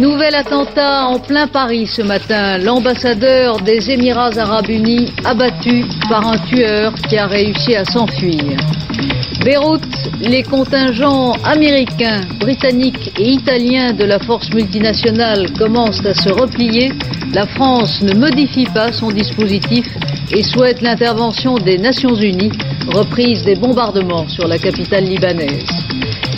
Nouvel 0.00 0.34
attentat 0.34 1.06
en 1.06 1.18
plein 1.18 1.46
Paris 1.46 1.86
ce 1.86 2.02
matin. 2.02 2.58
L'ambassadeur 2.58 3.60
des 3.60 3.90
Émirats 3.90 4.36
arabes 4.36 4.68
unis 4.68 5.12
abattu 5.24 5.84
par 6.08 6.26
un 6.26 6.38
tueur 6.38 6.92
qui 7.08 7.16
a 7.16 7.26
réussi 7.26 7.74
à 7.74 7.84
s'enfuir. 7.84 8.56
Beyrouth, 9.44 9.82
les 10.20 10.42
contingents 10.42 11.32
américains, 11.44 12.20
britanniques 12.40 13.12
et 13.18 13.30
italiens 13.30 13.92
de 13.92 14.04
la 14.04 14.18
force 14.18 14.52
multinationale 14.52 15.50
commencent 15.58 16.04
à 16.04 16.14
se 16.14 16.30
replier. 16.30 16.92
La 17.32 17.46
France 17.46 18.02
ne 18.02 18.14
modifie 18.14 18.66
pas 18.66 18.92
son 18.92 19.10
dispositif 19.10 19.86
et 20.32 20.42
souhaite 20.42 20.82
l'intervention 20.82 21.54
des 21.54 21.78
Nations 21.78 22.14
Unies, 22.14 22.52
reprise 22.92 23.44
des 23.44 23.54
bombardements 23.54 24.28
sur 24.28 24.48
la 24.48 24.58
capitale 24.58 25.04
libanaise. 25.04 25.85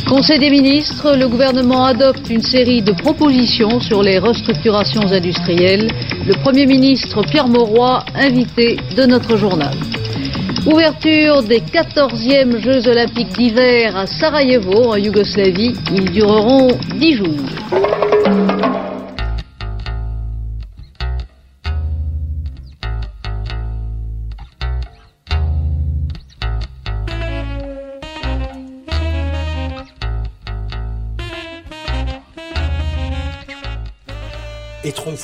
Conseil 0.08 0.38
des 0.38 0.48
ministres, 0.48 1.14
le 1.16 1.28
gouvernement 1.28 1.84
adopte 1.84 2.30
une 2.30 2.40
série 2.40 2.80
de 2.80 2.92
propositions 2.92 3.78
sur 3.78 4.02
les 4.02 4.18
restructurations 4.18 5.02
industrielles. 5.12 5.90
Le 6.26 6.32
Premier 6.40 6.64
ministre 6.64 7.20
Pierre 7.22 7.46
Mauroy, 7.46 8.02
invité 8.14 8.78
de 8.96 9.02
notre 9.04 9.36
journal. 9.36 9.74
Ouverture 10.66 11.42
des 11.42 11.60
14e 11.60 12.58
Jeux 12.58 12.88
olympiques 12.88 13.36
d'hiver 13.36 13.96
à 13.96 14.06
Sarajevo, 14.06 14.92
en 14.92 14.96
Yougoslavie. 14.96 15.74
Ils 15.94 16.10
dureront 16.10 16.68
10 16.96 17.14
jours. 17.14 17.26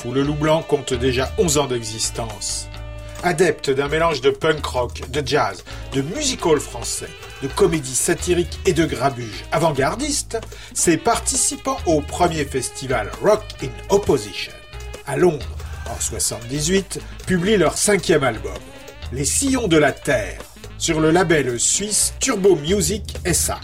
Tronfou, 0.05 0.13
le 0.13 0.23
loup 0.23 0.35
blanc 0.35 0.61
compte 0.61 0.93
déjà 0.93 1.31
11 1.37 1.57
ans 1.57 1.67
d'existence. 1.67 2.67
Adepte 3.23 3.71
d'un 3.71 3.87
mélange 3.87 4.21
de 4.21 4.29
punk 4.29 4.65
rock, 4.65 5.01
de 5.09 5.25
jazz, 5.25 5.63
de 5.93 6.01
musical 6.01 6.59
français, 6.59 7.09
de 7.41 7.47
comédie 7.47 7.95
satirique 7.95 8.59
et 8.65 8.73
de 8.73 8.85
grabuge 8.85 9.45
avant-gardiste, 9.51 10.37
ses 10.73 10.97
participants 10.97 11.77
au 11.85 12.01
premier 12.01 12.45
festival 12.45 13.09
Rock 13.23 13.43
in 13.63 13.69
Opposition 13.89 14.51
à 15.07 15.17
Londres 15.17 15.45
en 15.87 15.99
78 15.99 16.99
publient 17.27 17.57
leur 17.57 17.77
cinquième 17.77 18.23
album, 18.23 18.53
Les 19.11 19.25
Sillons 19.25 19.67
de 19.67 19.77
la 19.77 19.91
Terre, 19.91 20.39
sur 20.77 20.99
le 20.99 21.11
label 21.11 21.59
suisse 21.59 22.13
Turbo 22.19 22.55
Music 22.55 23.15
SA. 23.31 23.59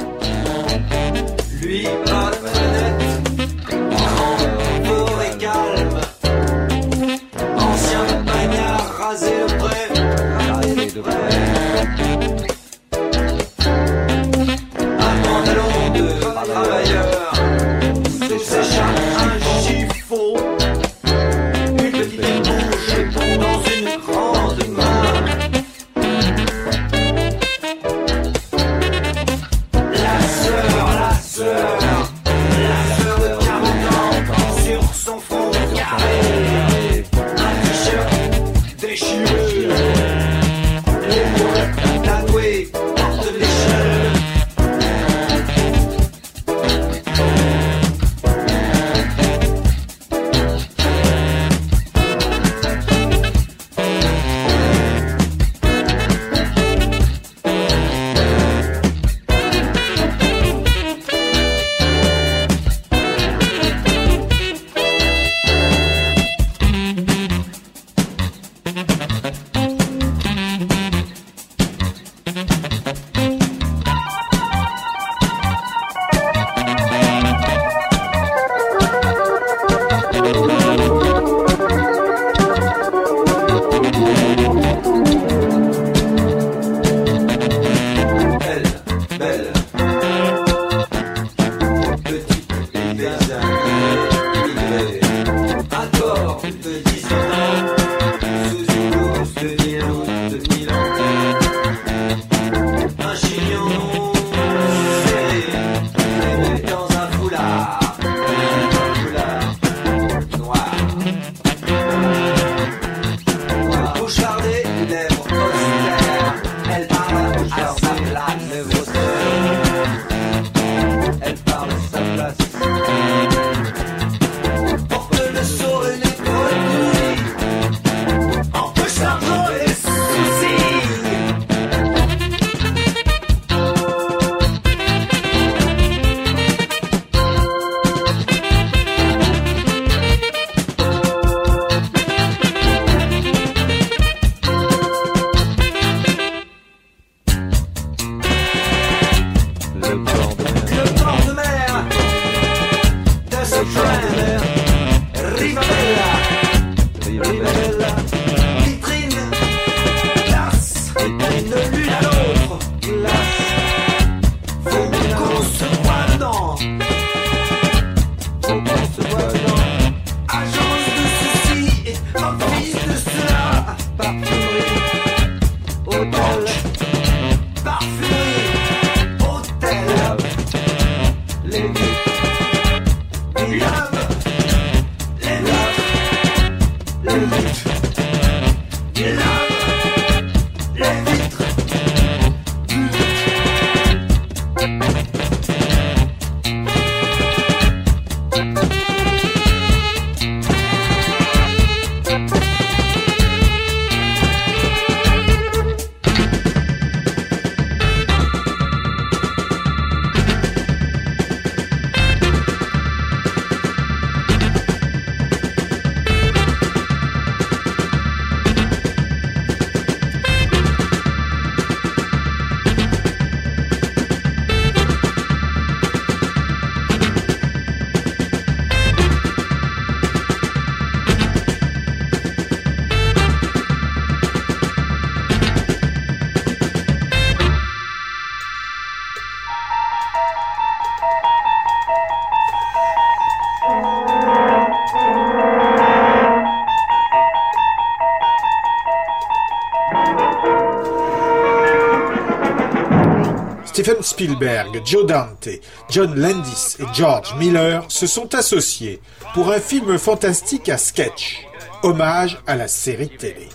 Steven 253.91 254.03
Spielberg, 254.03 254.81
Joe 254.85 255.05
Dante, 255.05 255.59
John 255.89 256.15
Landis 256.15 256.77
et 256.79 256.85
George 256.93 257.35
Miller 257.37 257.83
se 257.89 258.07
sont 258.07 258.33
associés 258.35 259.01
pour 259.33 259.51
un 259.51 259.59
film 259.59 259.97
fantastique 259.97 260.69
à 260.69 260.77
sketch, 260.77 261.45
hommage 261.83 262.39
à 262.47 262.55
la 262.55 262.69
série 262.69 263.09
télé. 263.09 263.49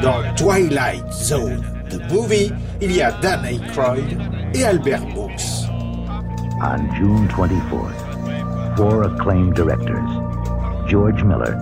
Dans 0.00 0.34
Twilight 0.36 1.12
Zone, 1.12 1.64
the 1.90 2.12
movie, 2.12 2.52
il 2.80 2.92
y 2.92 3.02
a 3.02 3.10
Dan 3.20 3.44
Aykroyd 3.44 4.16
et 4.54 4.64
Albert. 4.64 5.02
On 6.60 6.92
June 6.96 7.28
24th, 7.28 8.76
four 8.76 9.04
acclaimed 9.04 9.54
directors, 9.54 10.10
George 10.88 11.22
Miller, 11.22 11.54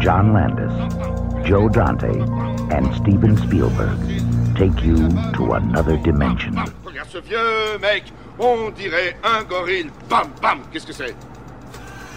John 0.00 0.32
Landis, 0.32 0.72
Joe 1.46 1.68
Dante, 1.68 2.18
and 2.74 2.92
Steven 2.96 3.36
Spielberg, 3.36 3.98
take 4.56 4.82
you 4.82 4.96
to 5.34 5.52
another 5.52 5.96
dimension. 5.96 6.56
Regarde 6.84 7.08
ce 7.08 7.18
vieux 7.18 7.78
mec. 7.80 8.04
On 8.40 8.70
dirait 8.70 9.16
un 9.22 9.44
gorille. 9.44 9.90
Bam, 10.08 10.32
bam. 10.40 10.62
Qu'est-ce 10.72 10.86
que 10.86 10.92
c'est. 10.92 11.14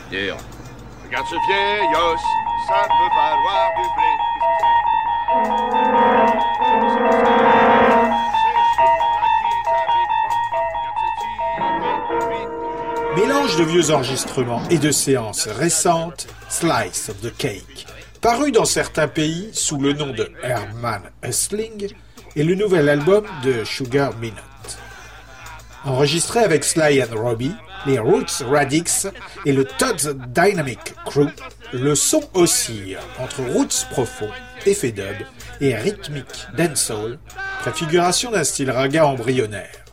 Regarde 0.09 1.27
ce 1.27 1.35
os. 1.35 2.21
Ça 2.67 2.87
peut 2.87 3.11
valoir 3.15 3.71
du 3.77 3.83
blé. 3.95 4.11
Qu'est-ce 5.43 6.14
de 13.57 13.63
vieux 13.63 13.91
enregistrements 13.91 14.61
et 14.69 14.77
de 14.77 14.91
séances 14.91 15.47
récentes, 15.47 16.27
Slice 16.49 17.09
of 17.09 17.21
the 17.21 17.35
Cake, 17.37 17.85
paru 18.19 18.51
dans 18.51 18.65
certains 18.65 19.07
pays 19.07 19.49
sous 19.53 19.77
le 19.77 19.93
nom 19.93 20.11
de 20.11 20.29
Herman 20.43 21.01
Hustling, 21.23 21.89
est 22.35 22.43
le 22.43 22.55
nouvel 22.55 22.89
album 22.89 23.25
de 23.43 23.63
Sugar 23.63 24.17
Minott. 24.17 24.35
Enregistré 25.85 26.39
avec 26.39 26.65
Sly 26.65 27.01
and 27.01 27.15
Robbie, 27.15 27.55
les 27.85 27.99
Roots 27.99 28.43
Radix 28.45 29.07
et 29.45 29.53
le 29.53 29.63
Todd's 29.63 30.09
Dynamic 30.35 30.93
Crew, 31.05 31.29
le 31.71 31.95
son 31.95 32.23
oscille 32.33 32.97
entre 33.19 33.41
roots 33.41 33.85
profond, 33.89 34.29
effet 34.65 34.91
dub 34.91 35.15
et 35.61 35.75
rythmique 35.75 36.47
dancehall, 36.57 37.19
préfiguration 37.61 38.31
d'un 38.31 38.43
style 38.43 38.71
raga 38.71 39.05
embryonnaire. 39.05 39.84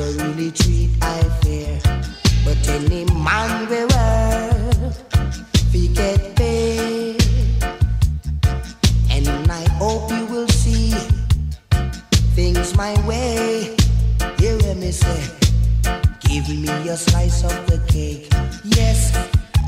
Never 0.00 0.24
really 0.24 0.50
treat 0.50 0.90
I 1.02 1.22
fear. 1.42 1.78
But 2.44 2.68
any 2.68 3.04
man 3.22 3.68
we 3.68 3.84
work 3.84 4.94
we 5.72 5.88
get 5.88 6.36
paid. 6.36 7.22
And 9.10 9.50
I 9.50 9.64
hope 9.78 10.10
you 10.10 10.26
will 10.26 10.48
see 10.48 10.92
things 12.34 12.76
my 12.76 12.94
way. 13.06 13.76
Hear 14.38 14.74
me 14.74 14.90
say, 14.90 15.22
give 16.20 16.48
me 16.48 16.88
a 16.88 16.96
slice 16.96 17.44
of 17.44 17.66
the 17.66 17.78
cake. 17.86 18.28
Yes, 18.64 19.12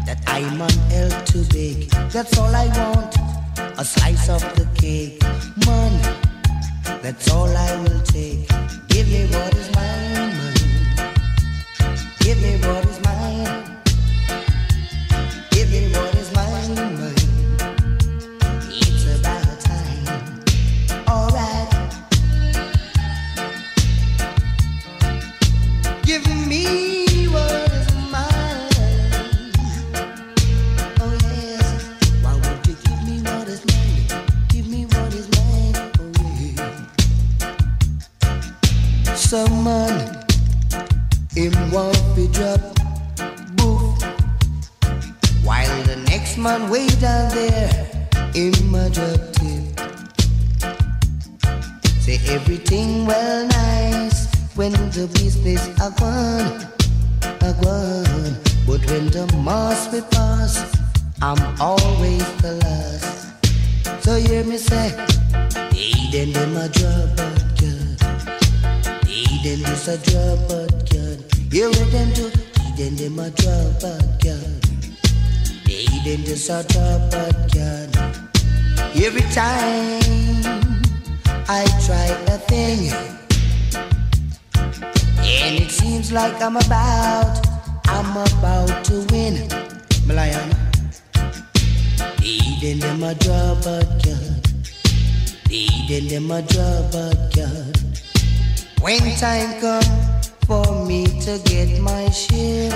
that 0.06 0.22
I'm 0.26 0.60
on 0.62 0.70
help 0.90 1.24
to 1.26 1.38
bake. 1.52 1.90
That's 2.10 2.38
all 2.38 2.54
I 2.54 2.66
want, 2.78 3.16
a 3.78 3.84
slice 3.84 4.28
of 4.28 4.42
the 4.56 4.66
cake. 4.80 5.22
Man, 5.66 5.92
that's 7.02 7.30
all 7.30 7.54
I 7.54 7.76
will 7.82 8.00
take. 8.02 8.91
Give 9.02 9.10
me 9.10 9.36
what 9.36 9.54
is 9.56 9.74
mine. 9.74 10.54
Give 12.20 12.40
me 12.40 12.56
what 12.64 12.84
is 12.84 12.91
thing, 82.48 82.92
and 84.54 85.54
it 85.60 85.70
seems 85.70 86.12
like 86.12 86.40
I'm 86.40 86.56
about, 86.56 87.46
I'm 87.86 88.10
about 88.16 88.84
to 88.86 89.06
win. 89.10 89.48
Malayan. 90.06 90.50
Eden 92.22 92.78
them 92.78 93.02
a 93.02 93.14
but 93.14 93.86
God. 94.04 94.48
Eden 95.50 96.08
them 96.08 96.30
a 96.30 96.42
but 96.92 97.34
God. 97.34 97.76
When 98.80 99.00
time 99.16 99.60
come 99.60 99.82
for 100.46 100.84
me 100.86 101.06
to 101.22 101.40
get 101.44 101.80
my 101.80 102.08
share, 102.10 102.70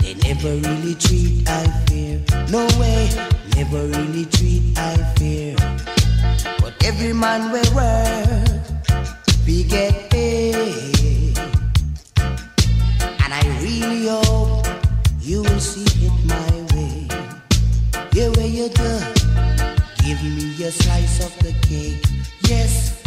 they 0.00 0.14
never 0.14 0.54
really 0.68 0.94
treat 0.94 1.48
I 1.48 1.66
fear. 1.86 2.22
No 2.50 2.66
way, 2.78 3.10
never 3.56 3.86
really 3.86 4.26
treat 4.26 4.78
I 4.78 4.96
fear. 5.16 5.56
Every 6.84 7.12
man 7.12 7.52
will 7.52 7.74
work, 7.74 8.60
we 9.46 9.64
get 9.64 10.10
paid. 10.10 11.36
And 12.18 13.34
I 13.34 13.42
really 13.60 14.06
hope 14.06 14.66
you 15.20 15.42
will 15.42 15.60
see 15.60 16.06
it 16.06 16.12
my 16.24 16.52
way. 16.74 17.08
Yeah, 18.12 18.28
where 18.30 18.46
you 18.46 18.68
do, 18.68 19.00
give 20.04 20.22
me 20.22 20.64
a 20.64 20.70
slice 20.70 21.24
of 21.24 21.36
the 21.40 21.52
cake. 21.62 22.04
Yes, 22.48 23.02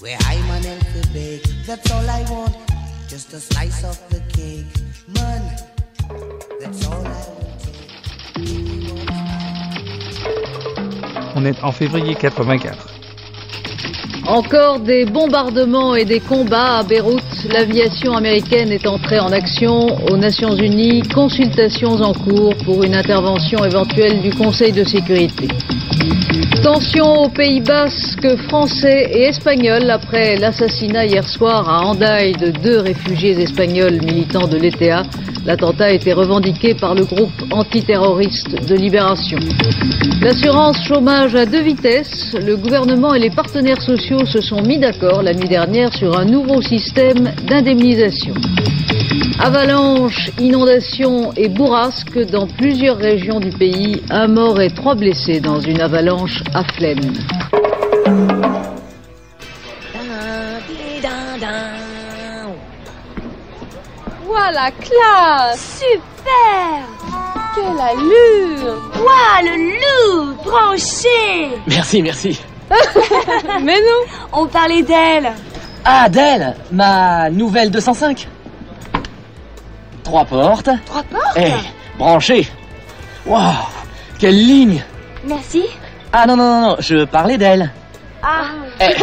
where 0.00 0.18
I'm 0.26 0.50
an 0.50 0.66
elf 0.66 1.12
bake. 1.12 1.46
That's 1.66 1.90
all 1.90 2.08
I 2.08 2.22
want, 2.30 2.56
just 3.08 3.32
a 3.32 3.40
slice 3.40 3.84
of 3.84 3.98
the 4.10 4.20
cake. 4.32 4.66
Man, 5.08 5.42
that's 6.60 6.86
all 6.86 7.06
I 7.06 7.28
will 7.28 7.47
On 11.40 11.44
est 11.44 11.62
en 11.62 11.70
février 11.70 12.16
84. 12.16 12.88
Encore 14.26 14.80
des 14.80 15.04
bombardements 15.04 15.94
et 15.94 16.04
des 16.04 16.18
combats 16.18 16.78
à 16.78 16.82
Beyrouth. 16.82 17.22
L'aviation 17.52 18.14
américaine 18.14 18.72
est 18.72 18.88
entrée 18.88 19.20
en 19.20 19.30
action 19.30 19.86
aux 20.10 20.16
Nations 20.16 20.56
Unies. 20.56 21.02
Consultations 21.14 21.92
en 21.92 22.12
cours 22.12 22.56
pour 22.64 22.82
une 22.82 22.96
intervention 22.96 23.64
éventuelle 23.64 24.20
du 24.20 24.34
Conseil 24.34 24.72
de 24.72 24.82
sécurité. 24.82 25.46
Tension 26.62 27.22
aux 27.22 27.28
Pays 27.28 27.60
Basques 27.60 28.36
français 28.48 29.10
et 29.12 29.22
espagnols 29.24 29.90
après 29.90 30.36
l'assassinat 30.36 31.06
hier 31.06 31.26
soir 31.26 31.68
à 31.68 31.84
Hendaye 31.84 32.32
de 32.32 32.50
deux 32.50 32.80
réfugiés 32.80 33.40
espagnols 33.40 34.00
militants 34.04 34.48
de 34.48 34.56
l'ETA. 34.56 35.04
L'attentat 35.46 35.86
a 35.86 35.90
été 35.90 36.12
revendiqué 36.12 36.74
par 36.74 36.94
le 36.94 37.04
groupe 37.04 37.44
antiterroriste 37.52 38.66
de 38.68 38.74
libération. 38.74 39.38
L'assurance 40.20 40.82
chômage 40.84 41.34
à 41.34 41.46
deux 41.46 41.62
vitesses. 41.62 42.34
Le 42.34 42.56
gouvernement 42.56 43.14
et 43.14 43.20
les 43.20 43.30
partenaires 43.30 43.80
sociaux 43.80 44.26
se 44.26 44.40
sont 44.40 44.60
mis 44.62 44.78
d'accord 44.78 45.22
la 45.22 45.34
nuit 45.34 45.48
dernière 45.48 45.92
sur 45.92 46.18
un 46.18 46.24
nouveau 46.24 46.60
système 46.60 47.32
d'indemnisation. 47.46 48.34
Avalanches, 49.40 50.30
inondations 50.40 51.32
et 51.36 51.48
bourrasques 51.48 52.18
dans 52.30 52.48
plusieurs 52.48 52.96
régions 52.96 53.38
du 53.38 53.50
pays. 53.50 54.02
Un 54.10 54.26
mort 54.26 54.60
et 54.60 54.70
trois 54.70 54.96
blessés 54.96 55.40
dans 55.40 55.60
une 55.60 55.80
avalanche 55.80 56.42
à 56.54 56.64
Flaine. 56.64 57.14
Ouah, 64.26 64.50
la 64.52 64.70
classe 64.70 65.80
Super 65.80 66.84
Quelle 67.54 67.80
allure 67.80 68.82
Ouah, 69.00 69.42
le 69.42 69.54
loup 69.72 70.34
branché 70.44 71.58
Merci, 71.66 72.02
merci. 72.02 72.40
Mais 73.62 73.80
non 73.80 74.12
On 74.32 74.46
parlait 74.46 74.82
d'elle. 74.82 75.32
Ah, 75.84 76.08
d'elle, 76.08 76.54
ma 76.70 77.30
nouvelle 77.30 77.70
205. 77.70 78.28
Trois 80.02 80.24
portes. 80.24 80.68
Trois 80.86 81.02
portes? 81.04 81.36
Eh, 81.36 81.52
branché. 81.96 82.46
Waouh, 83.24 83.52
quelle 84.18 84.36
ligne. 84.36 84.82
Merci. 85.24 85.64
Ah 86.12 86.26
non, 86.26 86.36
non, 86.36 86.44
non, 86.48 86.60
non, 86.68 86.76
je 86.80 87.04
parlais 87.04 87.36
d'elle. 87.36 87.70
Ah. 88.22 88.46
Eh. 88.80 88.94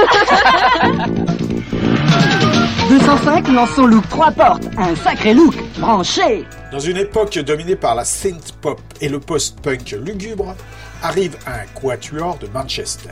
205 2.90 3.48
lance 3.50 3.70
son 3.76 3.86
look 3.86 4.08
trois 4.10 4.32
portes, 4.32 4.64
un 4.78 4.96
sacré 4.96 5.34
look, 5.34 5.56
branché. 5.80 6.46
Dans 6.72 6.80
une 6.80 6.98
époque 6.98 7.38
dominée 7.40 7.76
par 7.76 7.96
la 7.96 8.06
synth 8.06 8.54
pop 8.62 8.82
et 9.02 9.10
le 9.10 9.20
post-punk 9.20 9.96
lugubre, 10.04 10.56
arrive 11.04 11.38
un 11.46 11.66
quatuor 11.80 12.38
de 12.38 12.48
Manchester. 12.48 13.10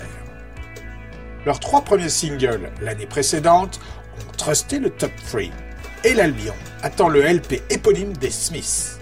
Leurs 1.45 1.59
trois 1.59 1.81
premiers 1.81 2.09
singles 2.09 2.71
l'année 2.81 3.05
précédente 3.05 3.79
ont 4.17 4.31
trusté 4.37 4.79
le 4.79 4.89
top 4.89 5.11
3 5.27 5.41
et 6.03 6.13
l'Albion 6.13 6.53
attend 6.81 7.09
le 7.09 7.21
LP 7.21 7.61
éponyme 7.69 8.13
des 8.17 8.31
Smiths. 8.31 8.99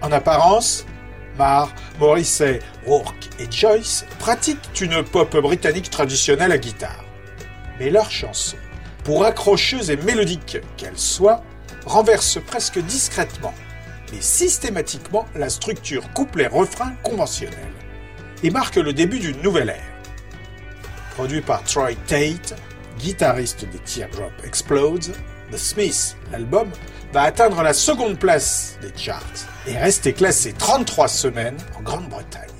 En 0.00 0.12
apparence, 0.12 0.86
Marr, 1.38 1.74
Morrissey, 1.98 2.60
Rourke 2.86 3.28
et 3.38 3.50
Joyce 3.50 4.04
pratiquent 4.18 4.80
une 4.80 5.02
pop 5.02 5.36
britannique 5.36 5.90
traditionnelle 5.90 6.52
à 6.52 6.58
guitare. 6.58 7.04
Mais 7.78 7.90
leurs 7.90 8.10
chansons, 8.10 8.56
pour 9.04 9.24
accrocheuses 9.24 9.90
et 9.90 9.96
mélodiques 9.96 10.58
qu'elles 10.76 10.98
soient, 10.98 11.42
renversent 11.86 12.40
presque 12.46 12.78
discrètement, 12.78 13.54
mais 14.12 14.20
systématiquement 14.20 15.26
la 15.34 15.50
structure 15.50 16.10
couplet-refrain 16.12 16.94
conventionnelle 17.02 17.72
et 18.42 18.50
marquent 18.50 18.76
le 18.76 18.92
début 18.92 19.18
d'une 19.18 19.40
nouvelle 19.42 19.70
ère. 19.70 19.94
Produit 21.14 21.40
par 21.40 21.62
Troy 21.64 21.94
Tate, 22.06 22.54
guitariste 22.98 23.64
des 23.70 23.78
Teardrop 23.78 24.32
Explodes, 24.44 25.14
The 25.50 25.56
Smiths, 25.56 26.16
l'album, 26.32 26.70
va 27.14 27.22
atteindre 27.22 27.62
la 27.62 27.72
seconde 27.72 28.18
place 28.18 28.76
des 28.82 28.92
charts 28.96 29.22
et 29.68 29.78
rester 29.78 30.12
classé 30.12 30.52
33 30.52 31.06
semaines 31.06 31.56
en 31.78 31.82
Grande-Bretagne. 31.82 32.53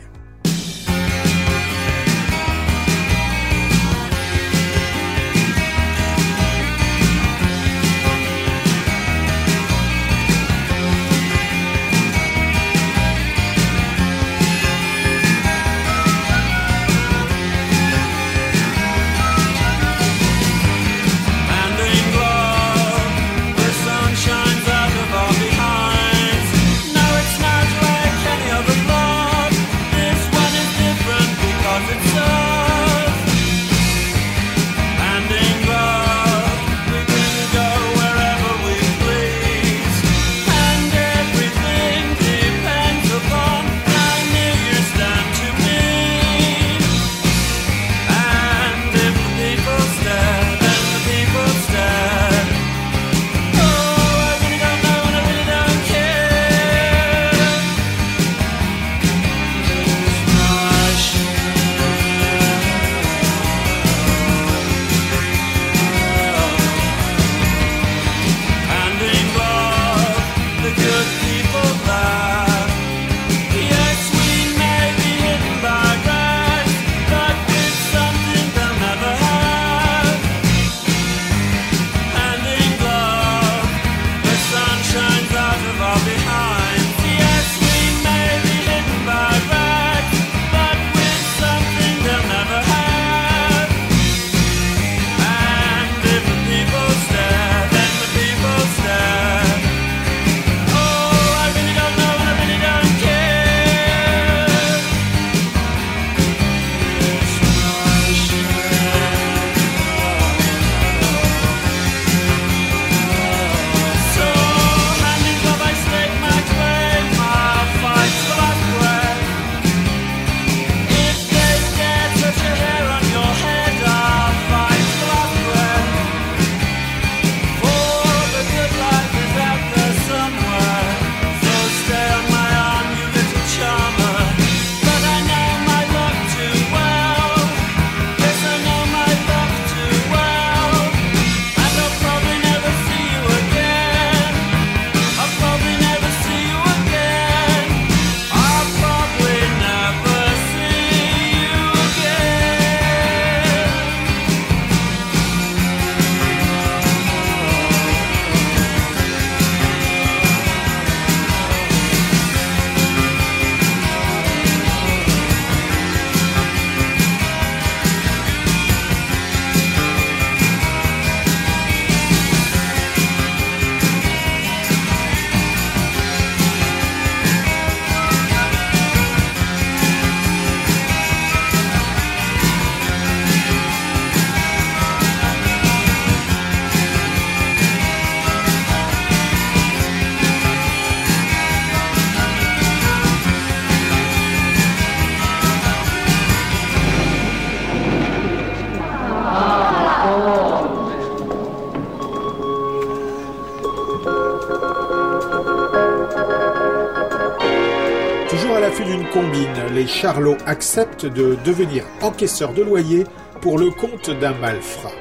Charlots 209.86 210.36
acceptent 210.46 211.06
de 211.06 211.36
devenir 211.44 211.84
encaisseurs 212.02 212.52
de 212.52 212.62
loyer 212.62 213.04
pour 213.40 213.58
le 213.58 213.70
compte 213.70 214.10
d'un 214.10 214.34
malfrat. 214.34 214.92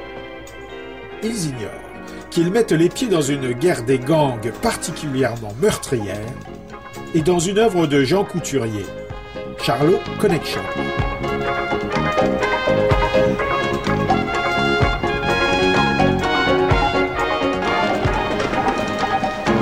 Ils 1.22 1.46
ignorent 1.46 1.84
qu'ils 2.30 2.50
mettent 2.50 2.72
les 2.72 2.88
pieds 2.88 3.08
dans 3.08 3.22
une 3.22 3.52
guerre 3.52 3.84
des 3.84 3.98
gangs 3.98 4.50
particulièrement 4.60 5.54
meurtrière 5.62 6.18
et 7.14 7.20
dans 7.20 7.38
une 7.38 7.58
œuvre 7.58 7.86
de 7.86 8.02
Jean 8.02 8.24
Couturier, 8.24 8.84
Charlot 9.62 10.00
Connection. 10.18 10.60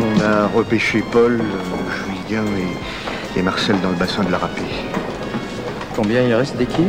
On 0.01 0.21
a 0.23 0.47
repêché 0.47 1.05
Paul, 1.13 1.41
euh, 1.41 2.25
Julien 2.27 2.45
et, 2.57 3.39
et 3.39 3.43
Marcel 3.43 3.81
dans 3.83 3.91
le 3.91 3.97
bassin 3.97 4.25
de 4.25 4.31
la 4.31 4.39
Rapée. 4.39 4.92
Combien 5.95 6.23
il 6.23 6.33
reste 6.33 6.57
d'équipes 6.57 6.87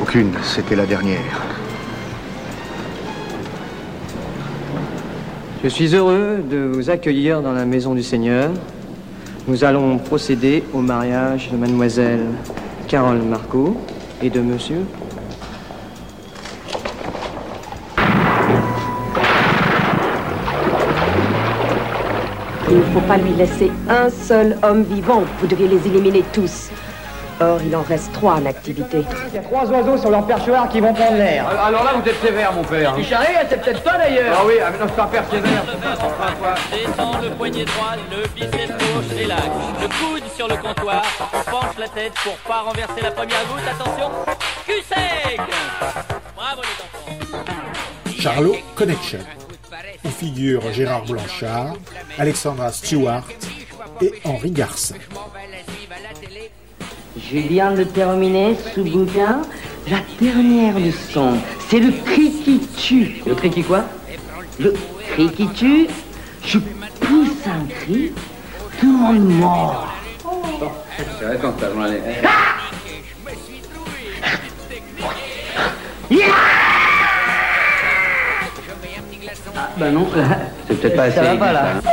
Aucune, 0.00 0.32
c'était 0.42 0.76
la 0.76 0.86
dernière. 0.86 1.18
Je 5.62 5.68
suis 5.68 5.94
heureux 5.94 6.42
de 6.50 6.56
vous 6.56 6.88
accueillir 6.88 7.42
dans 7.42 7.52
la 7.52 7.66
maison 7.66 7.94
du 7.94 8.02
Seigneur. 8.02 8.50
Nous 9.46 9.62
allons 9.62 9.98
procéder 9.98 10.64
au 10.72 10.80
mariage 10.80 11.50
de 11.50 11.58
mademoiselle 11.58 12.24
Carole 12.88 13.20
Marco 13.20 13.76
et 14.22 14.30
de 14.30 14.40
monsieur 14.40 14.80
Il 22.70 22.76
ne 22.76 22.82
faut 22.94 23.00
pas 23.00 23.18
lui 23.18 23.32
laisser 23.34 23.70
un 23.88 24.08
seul 24.08 24.56
homme 24.62 24.84
vivant. 24.84 25.24
Vous 25.40 25.46
deviez 25.46 25.68
les 25.68 25.86
éliminer 25.86 26.24
tous. 26.32 26.70
Or, 27.40 27.58
il 27.64 27.74
en 27.74 27.82
reste 27.82 28.12
trois 28.12 28.34
en 28.34 28.44
activité. 28.44 29.02
Il 29.28 29.34
y 29.34 29.38
a 29.38 29.42
trois 29.42 29.64
oiseaux 29.70 29.96
sur 29.96 30.10
leur 30.10 30.26
perchoir 30.26 30.68
qui 30.68 30.80
vont 30.80 30.92
prendre 30.92 31.16
l'air. 31.16 31.46
Alors 31.48 31.84
là, 31.84 31.92
vous 31.94 32.06
êtes 32.06 32.20
sévère, 32.20 32.52
mon 32.52 32.62
père. 32.62 32.94
Du 32.94 33.04
charret, 33.04 33.46
c'est 33.48 33.62
peut-être 33.62 33.82
pas 33.82 33.96
d'ailleurs. 33.96 34.36
Ah 34.38 34.42
oui, 34.46 34.54
ah, 34.62 34.70
mais 34.70 34.78
non, 34.78 34.92
c'est 34.94 35.00
un 35.00 35.06
père 35.06 35.24
sévère. 35.30 35.64
Descend 36.70 37.22
le 37.22 37.30
poignet 37.30 37.64
droit, 37.64 37.92
le 38.10 38.28
biceps 38.28 38.68
gauche 38.68 39.18
et 39.18 39.24
l'axe. 39.24 39.42
Le 39.80 39.88
coude 39.88 40.22
sur 40.36 40.48
le 40.48 40.56
comptoir. 40.56 41.02
On 41.32 41.50
penche 41.50 41.78
la 41.78 41.88
tête 41.88 42.12
pour 42.22 42.34
pas 42.46 42.60
renverser 42.60 43.00
la 43.02 43.10
première 43.10 43.46
goutte. 43.46 43.62
Attention, 43.70 44.10
cul 44.66 44.82
sec 44.86 45.40
Bravo 46.36 46.60
les 46.60 46.84
enfants. 46.84 47.44
Charlot 48.18 48.56
Connection. 48.74 49.20
Y 50.04 50.08
figurent 50.10 50.72
Gérard 50.72 51.04
Blanchard, 51.04 51.74
Alexandra 52.18 52.70
Stewart 52.70 53.24
et 54.02 54.12
Henri 54.24 54.50
Garcin. 54.50 54.96
Julien 57.18 57.74
Le 57.74 57.86
Terminé, 57.86 58.56
sous 58.72 58.84
bouquin, 58.84 59.42
la 59.90 59.98
dernière 60.20 60.78
leçon, 60.78 61.34
c'est 61.68 61.80
le 61.80 61.90
cri 62.04 62.30
qui 62.44 62.60
tue. 62.76 63.22
Le 63.26 63.34
cri 63.34 63.50
qui 63.50 63.62
quoi? 63.64 63.84
Le 64.58 64.74
cri 65.12 65.30
qui 65.30 65.48
tue, 65.48 65.86
je 66.44 66.58
pousse 67.00 67.46
un 67.46 67.66
cri, 67.66 68.12
tout 68.78 68.86
le 68.86 68.98
monde 68.98 69.28
mord. 69.28 69.92
C'est 71.18 71.24
vrai 71.24 71.38
quand 71.40 71.52
t'as 71.52 71.66
allez. 71.82 72.00
Ah, 72.24 72.60
bah 79.76 79.90
non, 79.90 80.06
C'est 80.68 80.80
peut-être 80.80 80.96
pas 80.96 81.04
assez. 81.04 81.16
ça 81.16 81.22
va 81.22 81.36
pas 81.36 81.50
aigu, 81.50 81.54
là. 81.54 81.89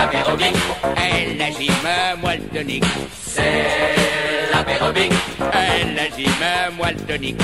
C'est 0.00 0.06
l'apérobic, 0.06 0.56
elle 0.96 1.42
agit 1.42 1.68
me 1.68 2.16
moelle 2.22 2.42
tonique. 2.54 2.84
C'est 3.22 4.50
l'apérobic, 4.50 5.12
elle 5.52 5.98
agit 5.98 6.26
me 6.26 6.76
moelle 6.76 6.96
tonique. 7.06 7.40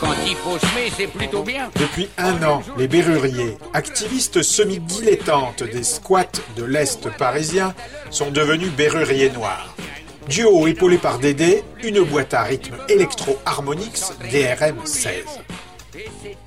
Quand 0.00 0.14
il 0.26 0.34
faut 0.36 0.58
semer, 0.58 0.90
c'est 0.96 1.06
plutôt 1.06 1.42
bien. 1.42 1.70
Depuis 1.78 2.08
un 2.16 2.42
an, 2.44 2.62
les 2.78 2.88
Berruriers, 2.88 3.58
activistes 3.74 4.42
semi-dilettantes 4.42 5.64
des 5.64 5.82
squats 5.82 6.40
de 6.56 6.64
l'Est 6.64 7.10
parisien, 7.18 7.74
sont 8.10 8.30
devenus 8.30 8.70
Berruriers 8.72 9.30
noirs. 9.30 9.74
Duo 10.28 10.66
épaulé 10.66 10.96
par 10.96 11.18
Dédé, 11.18 11.62
une 11.82 12.00
boîte 12.00 12.32
à 12.32 12.42
rythme 12.42 12.76
électro-harmonix 12.88 14.14
DRM 14.32 14.78
16. 14.84 15.24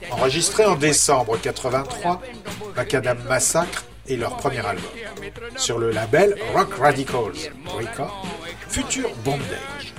Enregistré 0.10 0.66
en 0.66 0.76
décembre 0.76 1.38
83, 1.40 2.20
Macadam 2.76 3.20
Massacre 3.30 3.84
est 4.12 4.18
leur 4.18 4.36
premier 4.38 4.66
album. 4.66 4.92
Sur 5.56 5.80
le 5.80 5.92
label 5.92 6.36
Rock 6.54 6.74
Radicals 6.76 7.52
Record, 7.66 8.26
Future 8.68 9.10
Bondage. 9.24 9.94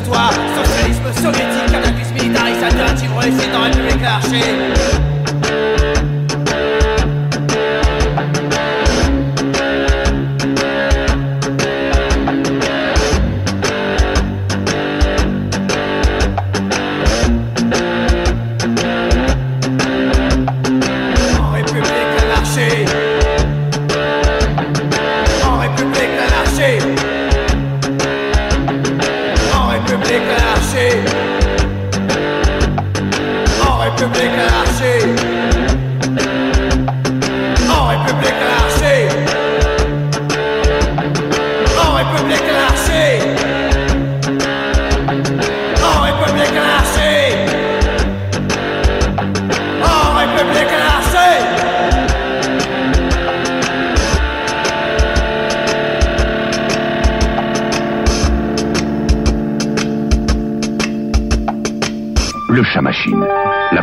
pour 0.00 0.12
toi 0.12 0.30
Socialisme 0.64 1.12
soviétique, 1.22 1.72
cannabis 1.72 2.12
militarisateur, 2.12 2.94
tu 2.94 3.08
réussis 3.18 3.48
dans 3.52 3.62
République 3.62 4.04
archée 4.04 5.19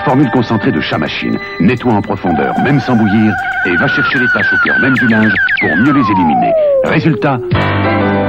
formule 0.07 0.31
concentrée 0.31 0.71
de 0.71 0.79
chat 0.79 0.97
machine 0.97 1.37
nettoie 1.59 1.91
en 1.91 2.01
profondeur, 2.01 2.57
même 2.63 2.79
sans 2.79 2.95
bouillir, 2.95 3.33
et 3.65 3.75
va 3.75 3.89
chercher 3.89 4.19
les 4.19 4.27
taches 4.33 4.53
au 4.53 4.65
cœur 4.65 4.79
même 4.79 4.93
du 4.93 5.05
linge 5.05 5.33
pour 5.59 5.75
mieux 5.75 5.91
les 5.91 6.11
éliminer. 6.11 6.53
Résultat, 6.85 7.37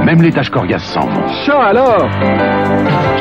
même 0.03 0.21
les 0.21 0.29
taches 0.29 0.49
coriaces 0.49 0.83
s'en 0.83 1.07
vont. 1.07 1.25
Chat 1.45 1.57
alors 1.57 2.05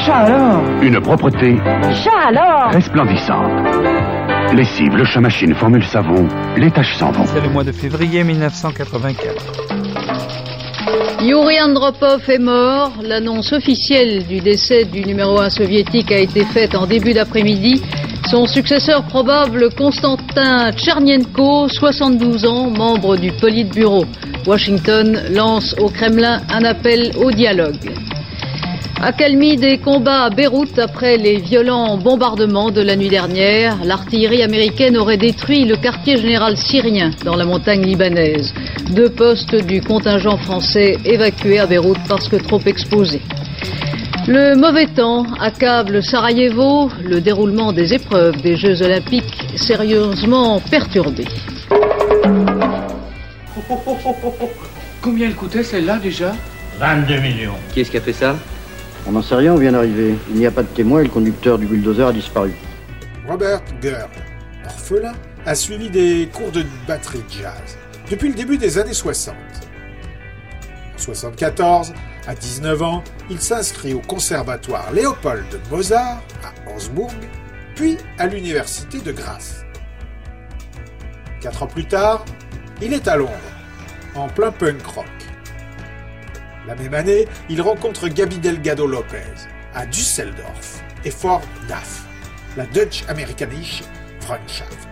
Chat 0.04 0.12
alors 0.12 0.60
Une 0.82 1.00
propreté 1.00 1.56
Chat 1.92 2.30
alors 2.30 2.70
resplendissante. 2.72 3.52
Lessive, 4.52 4.96
le 4.96 5.04
chat 5.04 5.20
machine, 5.20 5.54
formule 5.54 5.84
savon, 5.84 6.26
les 6.56 6.72
taches 6.72 6.96
s'en 6.96 7.12
vont. 7.12 7.26
C'est 7.26 7.40
le 7.40 7.50
mois 7.50 7.62
de 7.62 7.70
février 7.70 8.24
1984. 8.24 9.68
Yuri 11.20 11.60
Andropov 11.60 12.28
est 12.28 12.38
mort. 12.38 12.92
L'annonce 13.02 13.52
officielle 13.52 14.24
du 14.26 14.40
décès 14.40 14.84
du 14.84 15.04
numéro 15.04 15.40
1 15.40 15.50
soviétique 15.50 16.10
a 16.12 16.18
été 16.18 16.44
faite 16.44 16.74
en 16.74 16.86
début 16.86 17.12
d'après-midi. 17.12 17.82
Son 18.30 18.44
successeur 18.44 19.04
probable, 19.04 19.70
Konstantin 19.74 20.70
Tchernienko, 20.72 21.66
72 21.68 22.44
ans, 22.44 22.68
membre 22.68 23.16
du 23.16 23.32
Politburo. 23.32 24.04
Washington 24.46 25.18
lance 25.30 25.74
au 25.80 25.88
Kremlin 25.88 26.42
un 26.52 26.62
appel 26.64 27.12
au 27.16 27.30
dialogue. 27.30 27.90
Accalmie 29.00 29.56
des 29.56 29.78
combats 29.78 30.24
à 30.24 30.30
Beyrouth 30.30 30.78
après 30.78 31.16
les 31.16 31.38
violents 31.38 31.96
bombardements 31.96 32.70
de 32.70 32.82
la 32.82 32.96
nuit 32.96 33.08
dernière. 33.08 33.82
L'artillerie 33.82 34.42
américaine 34.42 34.98
aurait 34.98 35.16
détruit 35.16 35.64
le 35.64 35.76
quartier 35.76 36.18
général 36.18 36.58
syrien 36.58 37.12
dans 37.24 37.36
la 37.36 37.46
montagne 37.46 37.82
libanaise. 37.82 38.52
Deux 38.90 39.08
postes 39.08 39.54
du 39.54 39.80
contingent 39.80 40.36
français 40.36 40.98
évacués 41.06 41.60
à 41.60 41.66
Beyrouth 41.66 41.96
parce 42.06 42.28
que 42.28 42.36
trop 42.36 42.60
exposés. 42.66 43.22
Le 44.30 44.56
mauvais 44.56 44.86
temps 44.88 45.24
accable 45.40 46.02
Sarajevo, 46.02 46.90
le 47.02 47.22
déroulement 47.22 47.72
des 47.72 47.94
épreuves 47.94 48.36
des 48.42 48.56
Jeux 48.56 48.82
olympiques 48.82 49.54
sérieusement 49.56 50.60
perturbé. 50.60 51.24
Combien 55.00 55.28
elle 55.28 55.34
coûtait 55.34 55.62
celle-là 55.62 55.96
déjà? 55.96 56.34
22 56.78 57.20
millions. 57.20 57.54
Qui 57.72 57.80
est-ce 57.80 57.90
qui 57.90 57.96
a 57.96 58.02
fait 58.02 58.12
ça? 58.12 58.36
On 59.06 59.12
n'en 59.12 59.22
sait 59.22 59.34
rien, 59.34 59.54
on 59.54 59.56
vient 59.56 59.72
d'arriver. 59.72 60.14
Il 60.28 60.36
n'y 60.36 60.44
a 60.44 60.50
pas 60.50 60.62
de 60.62 60.68
témoin 60.68 61.00
et 61.00 61.04
le 61.04 61.08
conducteur 61.08 61.58
du 61.58 61.64
bulldozer 61.64 62.08
a 62.08 62.12
disparu. 62.12 62.52
Robert 63.26 63.62
Girl, 63.80 64.10
orphelin, 64.66 65.14
a 65.46 65.54
suivi 65.54 65.88
des 65.88 66.28
cours 66.30 66.52
de 66.52 66.64
batterie 66.86 67.24
jazz 67.30 67.78
depuis 68.10 68.28
le 68.28 68.34
début 68.34 68.58
des 68.58 68.76
années 68.76 68.92
60. 68.92 69.34
En 70.98 71.00
74, 71.00 71.94
à 72.26 72.34
19 72.34 72.82
ans, 72.82 73.04
il 73.30 73.40
s'inscrit 73.40 73.94
au 73.94 74.00
conservatoire 74.00 74.92
Léopold 74.92 75.48
de 75.48 75.60
Mozart 75.70 76.20
à 76.42 76.72
Augsbourg, 76.74 77.12
puis 77.76 77.96
à 78.18 78.26
l'université 78.26 78.98
de 78.98 79.12
Grasse. 79.12 79.64
Quatre 81.40 81.62
ans 81.62 81.68
plus 81.68 81.86
tard, 81.86 82.24
il 82.82 82.92
est 82.92 83.06
à 83.06 83.16
Londres, 83.16 83.30
en 84.16 84.26
plein 84.26 84.50
punk 84.50 84.84
rock. 84.86 85.06
La 86.66 86.74
même 86.74 86.94
année, 86.94 87.28
il 87.48 87.62
rencontre 87.62 88.08
Gabi 88.08 88.38
Delgado 88.38 88.84
Lopez 88.84 89.46
à 89.74 89.86
Düsseldorf 89.86 90.82
et 91.04 91.12
Fort 91.12 91.42
DAF, 91.68 92.06
la 92.56 92.66
Dutch 92.66 93.04
Amerikanische 93.08 93.84
Freundschaft. 94.18 94.88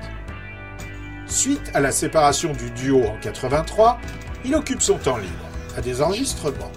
Suite 1.26 1.68
à 1.74 1.80
la 1.80 1.90
séparation 1.90 2.52
du 2.52 2.70
duo 2.70 3.02
en 3.06 3.16
83, 3.20 3.98
il 4.44 4.54
occupe 4.54 4.80
son 4.80 4.98
temps 4.98 5.18
libre 5.18 5.45
à 5.76 5.80
des 5.80 6.02
enregistrements 6.02 6.72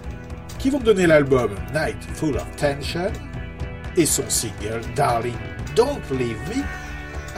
qui 0.57 0.69
vont 0.69 0.79
donner 0.79 1.07
l'album 1.07 1.55
Night 1.73 1.97
Full 2.15 2.35
of 2.35 2.45
Tension 2.57 3.12
et 3.95 4.05
son 4.05 4.27
single 4.29 4.81
Darling 4.95 5.33
Don't 5.75 6.01
Leave 6.12 6.38
Me 6.49 6.63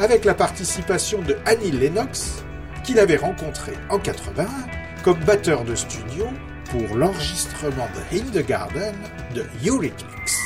avec 0.03 0.25
la 0.25 0.33
participation 0.33 1.21
de 1.21 1.37
Annie 1.45 1.71
Lennox 1.71 2.43
qu'il 2.83 2.99
avait 2.99 3.17
rencontré 3.17 3.73
en 3.89 3.99
81 3.99 4.47
comme 5.03 5.19
batteur 5.19 5.63
de 5.63 5.75
studio 5.75 6.27
pour 6.71 6.95
l'enregistrement 6.95 7.87
de 7.95 8.17
Hindegarden 8.17 8.95
de 9.35 9.45
Eurythmics. 9.65 10.41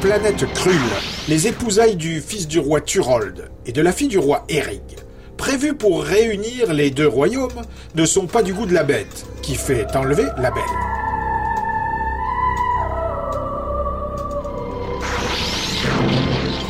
Planète 0.00 0.46
Krull, 0.54 0.72
les 1.28 1.46
épousailles 1.46 1.96
du 1.96 2.20
fils 2.20 2.48
du 2.48 2.58
roi 2.58 2.80
Turold 2.80 3.50
et 3.66 3.72
de 3.72 3.82
la 3.82 3.92
fille 3.92 4.08
du 4.08 4.18
roi 4.18 4.44
Erig, 4.48 4.80
prévues 5.36 5.74
pour 5.74 6.02
réunir 6.02 6.72
les 6.72 6.90
deux 6.90 7.06
royaumes, 7.06 7.62
ne 7.94 8.04
sont 8.06 8.26
pas 8.26 8.42
du 8.42 8.54
goût 8.54 8.64
de 8.64 8.72
la 8.72 8.82
bête, 8.82 9.26
qui 9.42 9.54
fait 9.54 9.86
enlever 9.94 10.24
la 10.38 10.50
belle. 10.50 10.64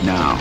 Now, 0.05 0.37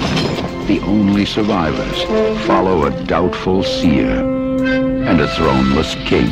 the 0.68 0.82
only 0.88 1.26
survivors 1.26 2.04
follow 2.48 2.86
a 2.86 2.92
doubtful 3.06 3.64
seer 3.64 4.20
and 4.20 5.22
a 5.22 5.28
throneless 5.28 5.96
king. 6.08 6.32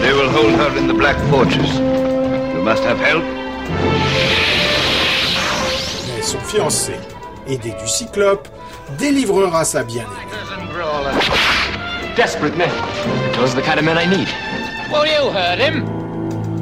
They 0.00 0.12
will 0.14 0.30
hold 0.30 0.52
her 0.52 0.78
in 0.78 0.86
the 0.86 0.94
Black 0.94 1.18
Fortress. 1.30 1.76
You 2.54 2.62
must 2.62 2.84
have 2.84 2.98
help. 2.98 3.45
Son 6.26 6.40
fiancé, 6.40 6.94
aidé 7.46 7.70
du 7.80 7.86
Cyclope, 7.86 8.48
délivrera 8.98 9.64
sa 9.64 9.84
bien-aimée. 9.84 10.26
Desperate 12.16 12.56
men. 12.56 12.68
Those 13.34 13.52
are 13.52 13.60
the 13.60 13.62
kind 13.62 13.78
of 13.78 13.84
men 13.84 13.96
I 13.96 14.06
need. 14.06 14.26
Well, 14.90 15.06
you 15.06 15.30
heard 15.30 15.60
him. 15.60 15.84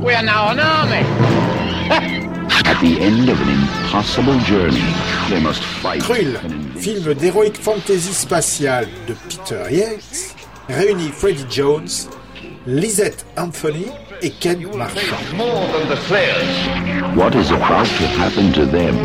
We 0.03 0.13
are 0.13 0.23
now 0.23 0.51
an 0.51 0.61
army. 0.61 1.01
At 2.67 2.79
the 2.83 3.01
end 3.01 3.31
of 3.31 3.41
an 3.41 3.49
impossible 3.49 4.39
journey, 4.41 4.85
they 5.31 5.41
must 5.41 5.63
fight. 5.63 6.03
Krull, 6.03 6.37
film 6.77 7.15
d'heroic 7.15 7.57
fantasy 7.57 8.13
spatiale 8.13 8.87
de 9.07 9.15
Peter 9.15 9.65
Yates, 9.71 10.35
réunit 10.69 11.09
Freddie 11.09 11.47
Jones, 11.49 12.11
Lisette 12.67 13.25
Anthony 13.39 13.87
et 14.25 14.41
Ken 14.41 14.63
Marshall. 14.79 15.37
More 15.37 15.67
than 15.69 15.89
the 15.89 15.97
flares. 15.97 17.15
What 17.15 17.35
is 17.35 17.51
about 17.51 17.87
to 17.87 18.07
happen 18.17 18.53
to 18.55 18.65
them 18.65 18.97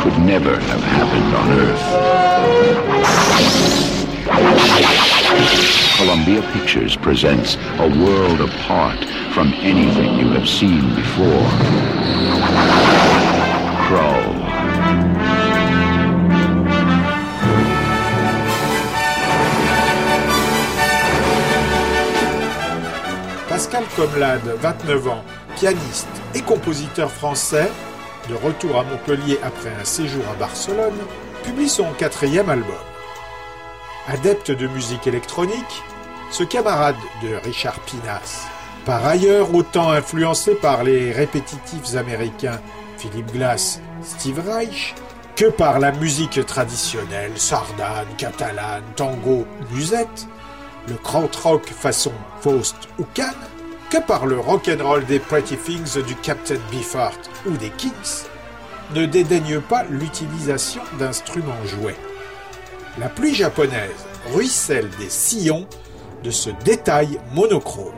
could 0.00 0.18
never 0.18 0.58
have 0.58 0.82
happened 0.82 1.34
on 1.40 1.52
Earth. 1.52 1.84
Columbia 5.96 6.42
Pictures 6.52 6.96
presents 6.96 7.56
a 7.78 7.88
world 8.04 8.40
apart 8.40 8.98
from 9.32 9.54
anything 9.54 10.18
you 10.18 10.28
have 10.30 10.48
seen 10.48 10.94
before. 10.96 11.46
Crow. 13.86 14.45
Pascal 23.56 23.84
Comlade, 23.96 24.54
29 24.60 25.08
ans, 25.08 25.24
pianiste 25.56 26.06
et 26.34 26.42
compositeur 26.42 27.10
français, 27.10 27.70
de 28.28 28.34
retour 28.34 28.78
à 28.78 28.84
Montpellier 28.84 29.38
après 29.42 29.70
un 29.80 29.84
séjour 29.86 30.22
à 30.30 30.34
Barcelone, 30.34 30.98
publie 31.42 31.70
son 31.70 31.90
quatrième 31.94 32.50
album. 32.50 32.76
Adepte 34.08 34.50
de 34.50 34.66
musique 34.66 35.06
électronique, 35.06 35.82
ce 36.30 36.44
camarade 36.44 36.98
de 37.22 37.34
Richard 37.36 37.80
Pinas, 37.80 38.46
par 38.84 39.06
ailleurs 39.06 39.54
autant 39.54 39.90
influencé 39.90 40.54
par 40.54 40.84
les 40.84 41.10
répétitifs 41.10 41.96
américains 41.96 42.60
Philip 42.98 43.32
Glass, 43.32 43.80
Steve 44.02 44.46
Reich, 44.46 44.94
que 45.34 45.46
par 45.46 45.78
la 45.78 45.92
musique 45.92 46.44
traditionnelle, 46.44 47.32
sardane, 47.36 48.16
catalane, 48.18 48.84
tango, 48.96 49.46
musette, 49.70 50.28
le 50.88 50.94
krautrock 50.94 51.66
façon 51.66 52.12
Faust 52.40 52.76
ou 52.98 53.04
Cannes, 53.14 53.34
que 53.90 53.98
par 53.98 54.26
le 54.26 54.38
rock'n'roll 54.38 55.04
des 55.04 55.18
Pretty 55.18 55.56
Things 55.56 56.02
du 56.02 56.14
Captain 56.16 56.58
Beefheart 56.70 57.30
ou 57.46 57.50
des 57.52 57.70
Kings, 57.70 58.26
ne 58.94 59.06
dédaigne 59.06 59.60
pas 59.60 59.84
l'utilisation 59.84 60.82
d'instruments 60.98 61.64
jouets. 61.64 61.96
La 62.98 63.08
pluie 63.08 63.34
japonaise 63.34 64.06
ruisselle 64.32 64.90
des 64.98 65.10
sillons 65.10 65.66
de 66.22 66.30
ce 66.30 66.50
détail 66.64 67.20
monochrome. 67.34 67.92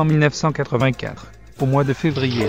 En 0.00 0.04
1984, 0.04 1.26
au 1.60 1.66
mois 1.66 1.84
de 1.84 1.92
février. 1.92 2.46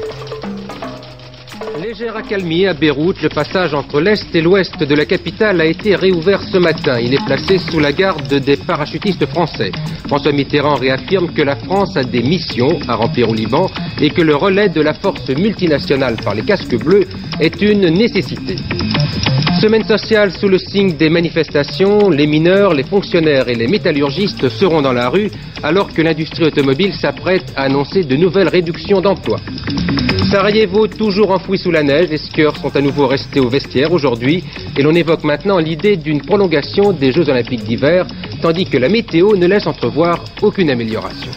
Légère 1.81 2.15
accalmie 2.15 2.65
à 2.65 2.73
Beyrouth, 2.73 3.21
le 3.21 3.29
passage 3.29 3.73
entre 3.73 3.99
l'est 3.99 4.33
et 4.33 4.41
l'ouest 4.41 4.81
de 4.81 4.95
la 4.95 5.05
capitale 5.05 5.59
a 5.59 5.65
été 5.65 5.95
réouvert 5.95 6.41
ce 6.41 6.57
matin. 6.57 6.97
Il 6.99 7.13
est 7.13 7.25
placé 7.25 7.57
sous 7.57 7.79
la 7.79 7.91
garde 7.91 8.33
des 8.33 8.55
parachutistes 8.55 9.25
français. 9.25 9.71
François 10.07 10.31
Mitterrand 10.31 10.75
réaffirme 10.75 11.33
que 11.33 11.41
la 11.41 11.57
France 11.57 11.97
a 11.97 12.03
des 12.03 12.23
missions 12.23 12.79
à 12.87 12.95
remplir 12.95 13.29
au 13.29 13.33
Liban 13.33 13.69
et 13.99 14.09
que 14.09 14.21
le 14.21 14.35
relais 14.35 14.69
de 14.69 14.81
la 14.81 14.93
force 14.93 15.27
multinationale 15.29 16.15
par 16.23 16.33
les 16.33 16.43
casques 16.43 16.77
bleus 16.77 17.05
est 17.39 17.61
une 17.61 17.89
nécessité. 17.89 18.55
Semaine 19.61 19.85
sociale 19.85 20.31
sous 20.31 20.47
le 20.47 20.57
signe 20.57 20.93
des 20.93 21.11
manifestations, 21.11 22.09
les 22.09 22.25
mineurs, 22.25 22.73
les 22.73 22.81
fonctionnaires 22.81 23.47
et 23.47 23.53
les 23.53 23.67
métallurgistes 23.67 24.49
seront 24.49 24.81
dans 24.81 24.91
la 24.91 25.07
rue 25.07 25.29
alors 25.61 25.93
que 25.93 26.01
l'industrie 26.01 26.45
automobile 26.45 26.95
s'apprête 26.95 27.53
à 27.55 27.65
annoncer 27.65 28.03
de 28.03 28.15
nouvelles 28.15 28.47
réductions 28.47 29.01
d'emplois. 29.01 29.39
Sarajevo 30.31 30.87
toujours 30.87 31.29
enfoui 31.29 31.59
sous 31.59 31.69
la 31.69 31.83
neige, 31.83 32.09
les 32.09 32.17
skieurs 32.17 32.57
sont 32.57 32.75
à 32.75 32.81
nouveau 32.81 33.05
restés 33.05 33.39
au 33.39 33.49
vestiaire 33.49 33.93
aujourd'hui 33.93 34.43
et 34.75 34.81
l'on 34.81 34.95
évoque 34.95 35.23
maintenant 35.23 35.59
l'idée 35.59 35.95
d'une 35.95 36.21
prolongation 36.21 36.91
des 36.91 37.11
Jeux 37.11 37.29
olympiques 37.29 37.63
d'hiver 37.63 38.07
tandis 38.41 38.65
que 38.65 38.79
la 38.79 38.89
météo 38.89 39.35
ne 39.35 39.45
laisse 39.45 39.67
entrevoir 39.67 40.25
aucune 40.41 40.71
amélioration. 40.71 41.31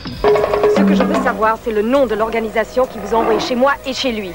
Ce 0.74 0.80
que 0.80 0.94
je 0.94 1.03
veux 1.03 1.22
savoir, 1.22 1.59
c'est 1.62 1.72
le 1.72 1.82
nom 1.82 2.07
de 2.07 2.14
l'organisation 2.14 2.86
qui 2.86 2.98
vous 3.05 3.14
a 3.14 3.18
envoyé 3.18 3.38
chez 3.38 3.55
moi 3.55 3.72
et 3.86 3.92
chez 3.92 4.12
lui. 4.12 4.30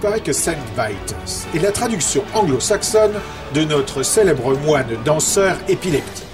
Paraît 0.00 0.20
que 0.20 0.32
Saint 0.32 0.56
Vitus 0.76 1.46
est 1.54 1.62
la 1.62 1.72
traduction 1.72 2.24
anglo-saxonne 2.34 3.20
de 3.54 3.64
notre 3.64 4.02
célèbre 4.02 4.54
moine 4.56 4.96
danseur 5.04 5.56
épileptique. 5.68 6.26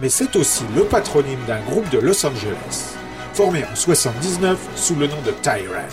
Mais 0.00 0.08
c'est 0.08 0.36
aussi 0.36 0.64
le 0.74 0.84
patronyme 0.84 1.44
d'un 1.46 1.60
groupe 1.60 1.88
de 1.90 1.98
Los 1.98 2.24
Angeles, 2.24 2.96
formé 3.34 3.64
en 3.64 3.74
79 3.74 4.58
sous 4.76 4.94
le 4.94 5.06
nom 5.06 5.20
de 5.26 5.32
Tyrant. 5.42 5.88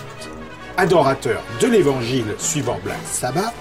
Adorateur 0.77 1.41
de 1.59 1.67
l'évangile 1.67 2.35
suivant 2.37 2.79
Black 2.83 2.97
Sabbath, 3.11 3.53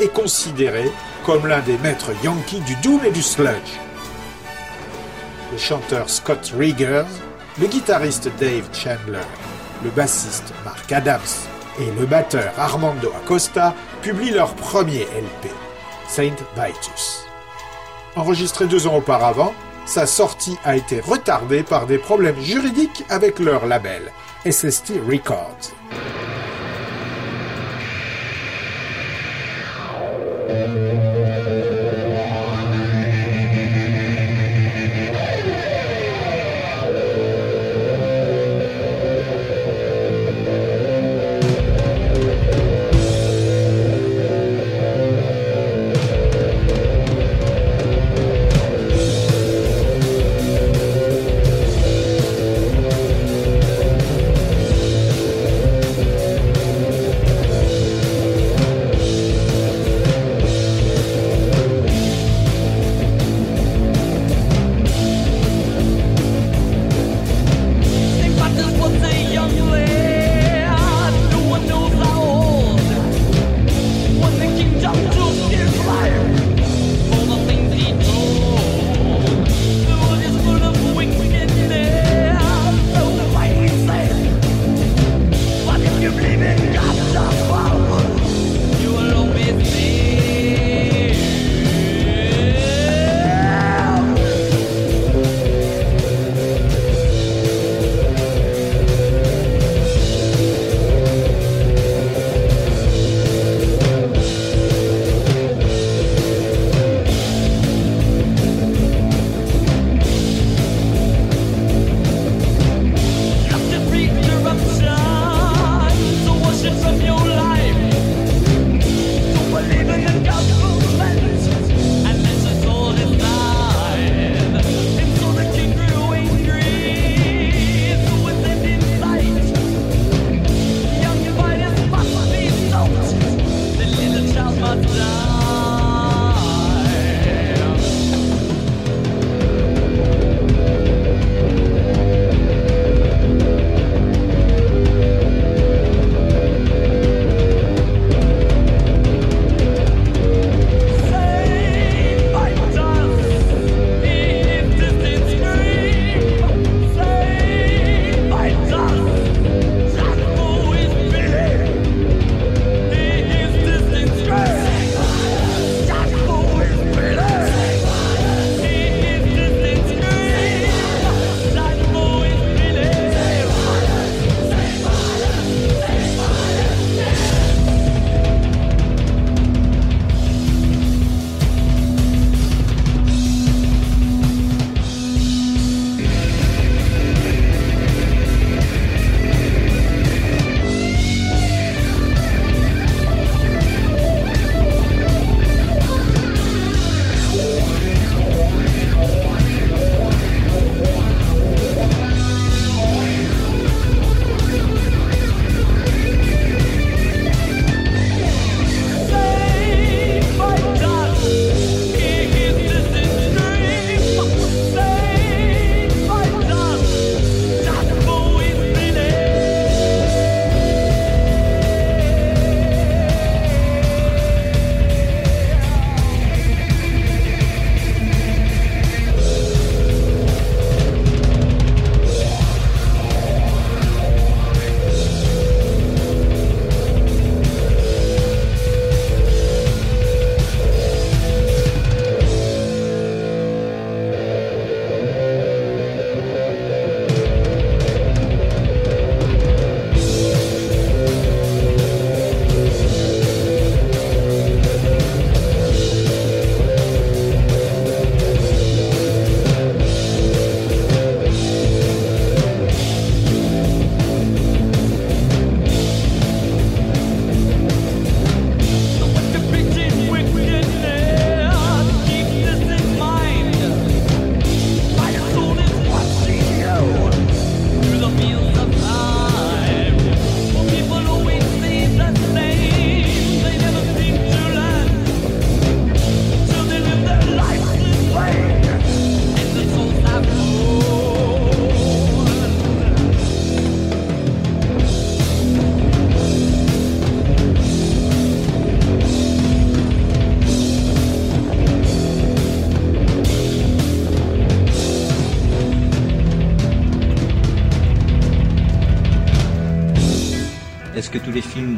est 0.00 0.12
considéré 0.12 0.90
comme 1.26 1.46
l'un 1.46 1.60
des 1.60 1.76
maîtres 1.78 2.12
yankees 2.24 2.60
du 2.60 2.74
doom 2.76 3.00
et 3.04 3.10
du 3.10 3.22
sludge. 3.22 3.78
Le 5.52 5.58
chanteur 5.58 6.08
Scott 6.08 6.52
Riggers, 6.56 7.04
le 7.60 7.66
guitariste 7.66 8.30
Dave 8.38 8.68
Chandler, 8.72 9.26
le 9.84 9.90
bassiste 9.90 10.54
Mark 10.64 10.90
Adams 10.92 11.49
et 11.80 11.90
le 11.98 12.06
batteur 12.06 12.52
Armando 12.58 13.10
Acosta 13.22 13.74
publient 14.02 14.30
leur 14.30 14.54
premier 14.54 15.02
LP, 15.02 15.50
Saint 16.06 16.36
Vitus. 16.56 17.26
Enregistré 18.16 18.66
deux 18.66 18.86
ans 18.86 18.96
auparavant, 18.96 19.54
sa 19.86 20.06
sortie 20.06 20.58
a 20.64 20.76
été 20.76 21.00
retardée 21.00 21.62
par 21.62 21.86
des 21.86 21.98
problèmes 21.98 22.40
juridiques 22.40 23.04
avec 23.08 23.38
leur 23.38 23.66
label, 23.66 24.12
SST 24.44 24.92
Records. 25.08 25.72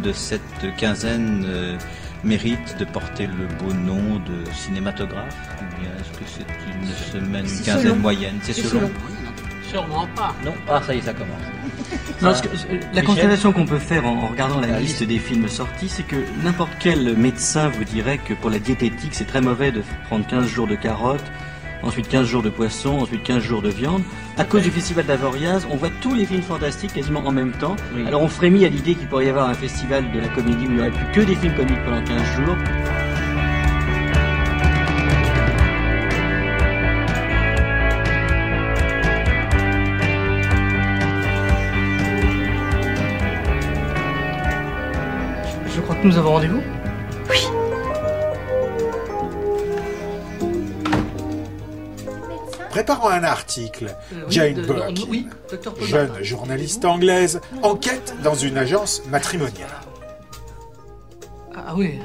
De 0.03 0.13
cette 0.13 0.77
quinzaine 0.77 1.45
euh, 1.47 1.77
méritent 2.25 2.77
de 2.79 2.85
porter 2.85 3.27
le 3.27 3.47
beau 3.63 3.73
nom 3.73 4.19
de 4.21 4.51
cinématographe 4.53 5.37
Ou 5.61 5.81
bien 5.81 5.91
est-ce 5.99 6.19
que 6.19 6.25
c'est 6.27 6.47
une 6.73 6.89
semaine, 7.23 7.45
une 7.47 7.65
quinzaine 7.65 7.83
selon. 7.83 7.97
moyenne? 7.97 8.39
C'est 8.43 8.53
selon 8.53 8.69
selon. 8.81 8.91
Sûrement 9.71 10.07
pas. 10.15 10.35
Non 10.45 10.53
Ah, 10.69 10.81
ça 10.87 10.95
y 10.95 10.99
est, 10.99 11.03
ça 11.03 11.15
commence. 11.15 11.41
Non, 12.21 12.33
Ah, 12.35 12.41
que, 12.41 12.49
euh, 12.49 12.51
la 12.81 12.87
Michel 12.89 13.05
constatation 13.05 13.53
qu'on 13.53 13.65
peut 13.65 13.79
faire 13.79 14.07
en, 14.07 14.17
en 14.25 14.27
regardant 14.29 14.61
la 14.61 14.67
La 14.67 14.81
liste 14.81 15.03
des 15.03 15.19
films 15.19 15.49
sortis, 15.49 15.89
c'est 15.89 16.03
que 16.03 16.17
n'importe 16.45 16.73
quel 16.79 17.17
médecin 17.17 17.69
vous 17.69 17.85
dirait 17.85 18.19
que 18.19 18.35
pour 18.35 18.51
la 18.51 18.59
diététique, 18.59 19.15
c'est 19.15 19.25
très 19.27 19.41
mauvais 19.41 19.73
de 19.73 19.83
prendre 20.09 20.27
15 20.27 20.47
jours 20.47 20.67
de 20.67 20.75
carottes, 20.77 21.25
ensuite 21.83 22.09
15 22.09 22.27
jours 22.27 22.43
de 22.43 22.51
poisson, 22.51 23.01
ensuite 23.01 23.23
15 23.23 23.43
jours 23.43 23.63
de 23.63 23.69
viande. 23.69 24.03
À 24.37 24.45
cause 24.45 24.63
du 24.63 24.71
festival 24.71 25.05
d'Avoriaz, 25.07 25.67
on 25.71 25.77
voit 25.77 25.91
tous 26.01 26.15
les 26.15 26.25
films 26.25 26.43
fantastiques 26.43 26.95
quasiment 26.95 27.21
en 27.21 27.33
même 27.33 27.53
temps. 27.53 27.77
Alors 28.07 28.23
on 28.23 28.29
frémit 28.29 28.65
à 28.65 28.69
l'idée 28.69 28.95
qu'il 28.95 29.09
pourrait 29.09 29.27
y 29.27 29.29
avoir 29.29 29.49
un 29.49 29.55
festival 29.55 30.11
de 30.13 30.21
la 30.21 30.29
comédie 30.29 30.67
où 30.67 30.71
il 30.71 30.75
n'y 30.75 30.81
aurait 30.81 30.91
plus 30.91 31.13
que 31.13 31.21
des 31.21 31.35
films 31.35 31.55
comiques 31.55 31.85
pendant 31.85 32.03
15 32.03 32.23
jours. 32.37 32.57
Je 45.75 45.81
crois 45.81 45.97
que 45.97 46.07
nous 46.07 46.17
avons 46.19 46.31
rendez-vous 46.31 46.63
Préparant 52.85 53.11
un 53.11 53.23
article, 53.23 53.95
Euh, 54.13 54.25
oui, 54.27 54.33
Jane 54.33 54.55
de- 54.55 54.63
de- 54.63 54.67
Burke, 54.67 54.99
oui, 55.09 55.29
jeune 55.83 56.21
journaliste 56.25 56.85
anglaise, 56.85 57.41
enquête 57.63 58.13
dans 58.25 58.35
une 58.35 58.59
agence 58.59 59.03
matrimoniale. 59.09 59.71
Ah 61.55 61.75
oui. 61.77 62.01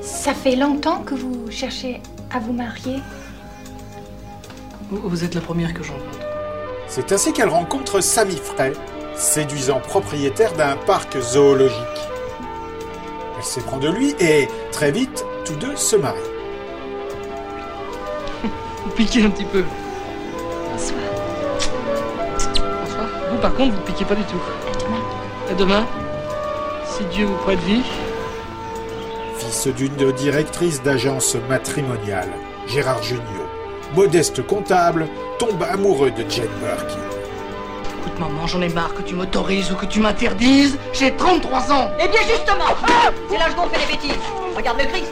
Ça 0.00 0.32
fait 0.32 0.56
longtemps 0.56 1.02
que 1.02 1.14
vous 1.14 1.50
cherchez 1.50 2.00
à 2.34 2.38
vous 2.38 2.54
marier? 2.54 2.96
Vous, 4.90 5.22
êtes 5.22 5.34
la 5.34 5.42
première 5.42 5.74
que 5.74 5.82
je 5.82 5.92
rencontre. 5.92 6.18
C'est 6.88 7.12
ainsi 7.12 7.34
qu'elle 7.34 7.50
rencontre 7.50 8.00
Samy 8.00 8.36
Frey, 8.36 8.72
séduisant 9.16 9.80
propriétaire 9.80 10.54
d'un 10.54 10.76
parc 10.78 11.20
zoologique. 11.20 11.76
Elle 13.36 13.44
s'éprend 13.44 13.76
de 13.76 13.90
lui 13.90 14.14
et, 14.18 14.48
très 14.72 14.92
vite, 14.92 15.26
tous 15.44 15.56
deux 15.56 15.76
se 15.76 15.96
marient. 15.96 16.16
Vous 18.86 18.92
piquez 18.92 19.24
un 19.24 19.30
petit 19.30 19.44
peu. 19.44 19.64
Bonsoir. 20.70 21.00
Bonsoir. 22.84 23.06
Vous, 23.32 23.38
par 23.38 23.52
contre, 23.54 23.74
vous 23.74 23.80
piquez 23.80 24.04
pas 24.04 24.14
du 24.14 24.22
tout. 24.22 24.40
À 25.50 25.54
demain. 25.54 25.84
Si 26.84 27.02
Dieu 27.06 27.26
vous 27.26 27.34
prête 27.34 27.58
vie. 27.60 27.82
Fils 29.38 29.66
d'une 29.66 30.12
directrice 30.12 30.84
d'agence 30.84 31.36
matrimoniale, 31.48 32.30
Gérard 32.68 33.02
Jugnot, 33.02 33.48
modeste 33.96 34.46
comptable, 34.46 35.08
tombe 35.40 35.64
amoureux 35.64 36.12
de 36.12 36.24
Jane 36.30 36.46
Burke. 36.60 36.96
Écoute, 37.98 38.20
maman, 38.20 38.46
j'en 38.46 38.62
ai 38.62 38.68
marre 38.68 38.94
que 38.94 39.02
tu 39.02 39.16
m'autorises 39.16 39.72
ou 39.72 39.74
que 39.74 39.86
tu 39.86 39.98
m'interdises. 39.98 40.78
J'ai 40.92 41.10
33 41.16 41.72
ans. 41.72 41.90
Eh 41.98 42.06
bien 42.06 42.20
justement, 42.20 42.72
c'est 43.28 43.36
l'âge 43.36 43.56
qu'on 43.56 43.68
fait 43.68 43.84
des 43.84 43.94
bêtises. 43.94 44.22
Regarde 44.56 44.78
le 44.78 44.86
Christ. 44.86 45.10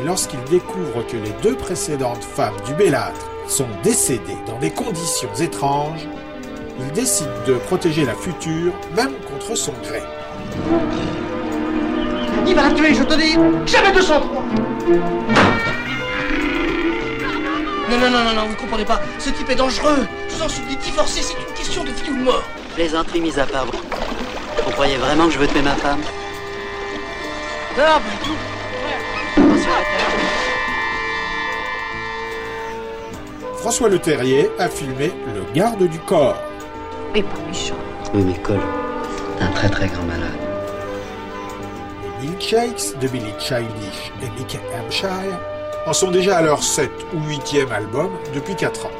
Et 0.00 0.04
lorsqu'il 0.04 0.42
découvre 0.44 1.06
que 1.06 1.16
les 1.16 1.32
deux 1.42 1.54
précédentes 1.54 2.22
femmes 2.22 2.56
du 2.66 2.74
Bellâtre 2.74 3.26
sont 3.48 3.68
décédées 3.82 4.36
dans 4.46 4.58
des 4.58 4.70
conditions 4.70 5.32
étranges, 5.40 6.06
il 6.78 6.92
décide 6.92 7.30
de 7.46 7.54
protéger 7.54 8.04
la 8.04 8.14
future, 8.14 8.72
même 8.94 9.14
contre 9.30 9.56
son 9.56 9.72
gré. 9.82 10.02
Il 12.46 12.54
va 12.54 12.68
la 12.68 12.74
tuer, 12.74 12.94
je 12.94 13.02
te 13.02 13.14
dis. 13.14 13.36
Jamais 13.66 13.92
203. 13.92 14.44
Non, 17.88 17.98
non, 17.98 18.10
non, 18.10 18.24
non, 18.24 18.34
non, 18.34 18.46
vous 18.48 18.56
comprenez 18.56 18.84
pas. 18.84 19.00
Ce 19.18 19.30
type 19.30 19.48
est 19.48 19.54
dangereux. 19.54 20.06
Je 20.28 20.34
vous 20.34 20.42
en 20.42 20.48
supplie, 20.48 20.76
divorcer, 20.76 21.22
c'est 21.22 21.34
une 21.34 21.54
question 21.54 21.84
de 21.84 21.90
vie 21.90 22.10
ou 22.10 22.18
de 22.18 22.22
mort. 22.24 22.42
Plaisanterie 22.74 23.20
mise 23.20 23.38
à 23.38 23.46
part. 23.46 23.66
Vous 23.66 24.72
croyez 24.72 24.96
vraiment 24.96 25.26
que 25.26 25.32
je 25.32 25.38
veux 25.38 25.46
tuer 25.46 25.62
ma 25.62 25.76
femme? 25.76 26.00
Non, 27.78 27.84
pas 27.84 28.00
du 28.00 28.28
tout. 28.28 28.55
François 33.66 33.88
Le 33.88 33.98
Terrier 33.98 34.48
a 34.58 34.68
filmé 34.68 35.10
Le 35.34 35.42
garde 35.52 35.88
du 35.88 35.98
corps. 35.98 36.36
Et 37.14 37.22
pas 37.22 37.28
méchant. 37.48 37.74
Oui, 38.14 38.22
mais 38.24 38.38
Cole, 38.42 38.60
un 39.40 39.48
très 39.48 39.68
très 39.68 39.88
grand 39.88 40.04
malade. 40.04 40.30
Les 42.22 42.28
Milkshakes 42.28 42.98
de 43.00 43.08
Billy 43.08 43.32
Childish 43.40 44.12
et 44.22 44.30
Mickey 44.38 44.60
Hampshire 44.72 45.40
en 45.84 45.92
sont 45.92 46.10
déjà 46.10 46.38
à 46.38 46.42
leur 46.42 46.62
7 46.62 46.90
ou 47.14 47.20
8e 47.28 47.72
album 47.72 48.10
depuis 48.34 48.54
4 48.54 48.86
ans. 48.86 48.90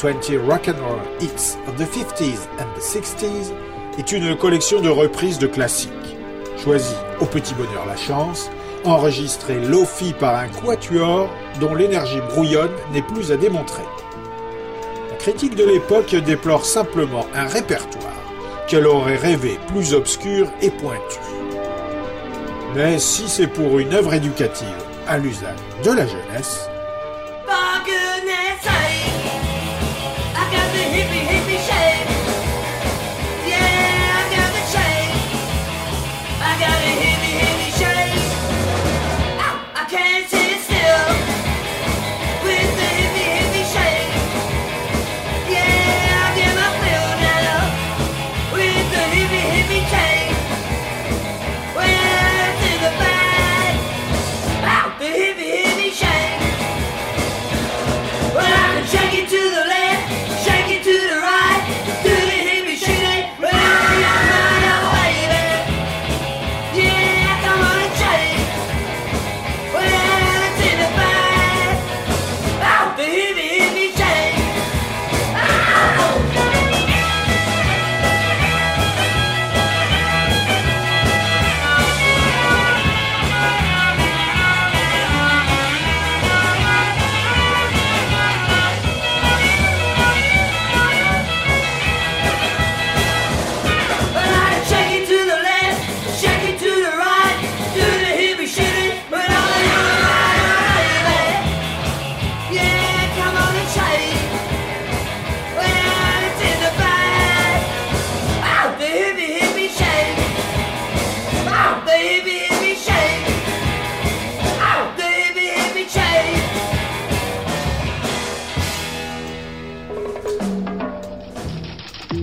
20 0.00 0.12
Rock'n'Roll 0.48 1.00
Hits 1.20 1.56
of 1.68 1.76
the 1.76 1.84
50s 1.84 2.48
and 2.58 2.66
the 2.74 2.82
60s 2.82 3.52
est 3.98 4.12
une 4.12 4.34
collection 4.36 4.80
de 4.80 4.88
reprises 4.88 5.38
de 5.38 5.46
classiques, 5.46 6.16
choisies 6.56 6.96
au 7.20 7.26
petit 7.26 7.54
bonheur 7.54 7.84
la 7.86 7.96
chance, 7.96 8.50
enregistrées 8.84 9.60
lofi 9.60 10.12
par 10.12 10.36
un 10.36 10.48
quatuor 10.48 11.28
dont 11.60 11.74
l'énergie 11.74 12.20
brouillonne 12.30 12.72
n'est 12.92 13.02
plus 13.02 13.32
à 13.32 13.36
démontrer. 13.36 13.82
La 15.10 15.16
critique 15.16 15.54
de 15.54 15.64
l'époque 15.64 16.14
déplore 16.14 16.64
simplement 16.64 17.26
un 17.34 17.46
répertoire 17.46 18.12
qu'elle 18.68 18.86
aurait 18.86 19.16
rêvé 19.16 19.58
plus 19.68 19.94
obscur 19.94 20.48
et 20.60 20.70
pointu. 20.70 21.18
Mais 22.74 22.98
si 22.98 23.28
c'est 23.28 23.46
pour 23.46 23.78
une 23.78 23.92
œuvre 23.92 24.14
éducative 24.14 24.66
à 25.06 25.18
l'usage 25.18 25.58
de 25.84 25.90
la 25.90 26.06
jeunesse, 26.06 26.68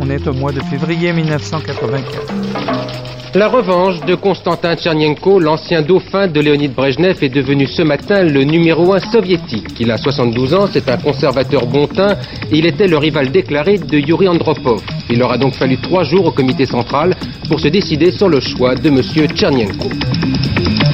Au 0.10 0.34
mois 0.34 0.52
de 0.52 0.60
février 0.62 1.14
1984. 1.14 2.34
La 3.36 3.48
revanche 3.48 4.02
de 4.08 4.16
Konstantin 4.16 4.76
Tchernienko, 4.76 5.40
l'ancien 5.40 5.84
dauphin 5.84 6.26
de 6.28 6.40
Léonid 6.40 6.74
Brejnev, 6.74 7.24
est 7.24 7.30
devenu 7.30 7.68
ce 7.68 7.84
matin 7.84 8.24
le 8.24 8.44
numéro 8.44 8.92
un 8.94 9.00
soviétique. 9.00 9.68
Il 9.80 9.92
a 9.92 9.98
72 9.98 10.56
ans, 10.56 10.68
c'est 10.72 10.90
un 10.90 10.98
conservateur 10.98 11.68
bon 11.68 11.86
teint, 11.86 12.18
et 12.52 12.58
il 12.58 12.66
était 12.66 12.88
le 12.88 12.98
rival 12.98 13.30
déclaré 13.30 13.78
de 13.78 14.00
Yuri 14.00 14.28
Andropov. 14.28 14.82
Il 15.12 15.22
aura 15.22 15.38
donc 15.38 15.54
fallu 15.54 15.78
trois 15.78 16.04
jours 16.04 16.26
au 16.26 16.32
comité 16.32 16.66
central 16.66 17.16
pour 17.48 17.60
se 17.60 17.68
décider 17.68 18.10
sur 18.10 18.30
le 18.30 18.40
choix 18.40 18.74
de 18.74 18.88
M. 18.88 19.04
Tchernienko. 19.04 19.90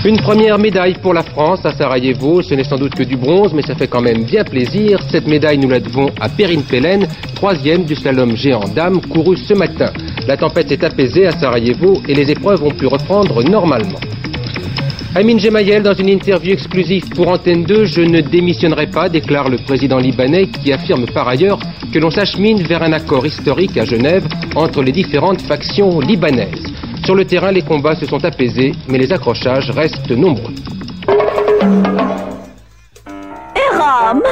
Une 0.05 0.17
première 0.17 0.59
médaille 0.59 0.93
pour 1.01 1.15
la 1.15 1.23
France 1.23 1.65
à 1.65 1.73
Sarajevo. 1.73 2.43
Ce 2.43 2.53
n'est 2.53 2.63
sans 2.63 2.77
doute 2.77 2.93
que 2.93 3.01
du 3.01 3.17
bronze, 3.17 3.55
mais 3.55 3.63
ça 3.63 3.73
fait 3.73 3.87
quand 3.87 4.03
même 4.03 4.23
bien 4.23 4.43
plaisir. 4.43 4.99
Cette 5.09 5.25
médaille, 5.25 5.57
nous 5.57 5.67
la 5.67 5.79
devons 5.79 6.11
à 6.21 6.29
Perrine 6.29 6.61
Pellen, 6.61 7.07
troisième 7.33 7.85
du 7.85 7.95
slalom 7.95 8.35
géant 8.35 8.65
dame 8.75 9.01
couru 9.01 9.35
ce 9.35 9.55
matin. 9.55 9.91
La 10.27 10.37
tempête 10.37 10.69
s'est 10.69 10.85
apaisée 10.85 11.25
à 11.25 11.31
Sarajevo 11.31 12.03
et 12.07 12.13
les 12.13 12.29
épreuves 12.29 12.61
ont 12.61 12.69
pu 12.69 12.85
reprendre 12.85 13.41
normalement. 13.49 13.99
Amin 15.15 15.39
Gemayel, 15.39 15.81
dans 15.81 15.95
une 15.95 16.09
interview 16.09 16.53
exclusive 16.53 17.09
pour 17.09 17.29
Antenne 17.29 17.63
2, 17.63 17.85
je 17.85 18.01
ne 18.01 18.21
démissionnerai 18.21 18.87
pas, 18.87 19.09
déclare 19.09 19.49
le 19.49 19.57
président 19.57 19.97
libanais, 19.97 20.45
qui 20.45 20.71
affirme 20.71 21.07
par 21.07 21.27
ailleurs 21.27 21.57
que 21.91 21.97
l'on 21.97 22.11
s'achemine 22.11 22.61
vers 22.61 22.83
un 22.83 22.93
accord 22.93 23.25
historique 23.25 23.75
à 23.77 23.85
Genève 23.85 24.27
entre 24.55 24.83
les 24.83 24.91
différentes 24.91 25.41
factions 25.41 25.99
libanaises. 25.99 26.71
Sur 27.05 27.13
le 27.13 27.25
terrain, 27.25 27.51
les 27.51 27.61
combats 27.61 27.95
se 27.95 28.07
sont 28.07 28.25
apaisés, 28.25 28.73
mais 28.87 28.97
les 28.97 29.11
accrochages 29.13 29.69
restent 29.69 30.09
nombreux. 30.09 30.55
Eram 33.55 34.23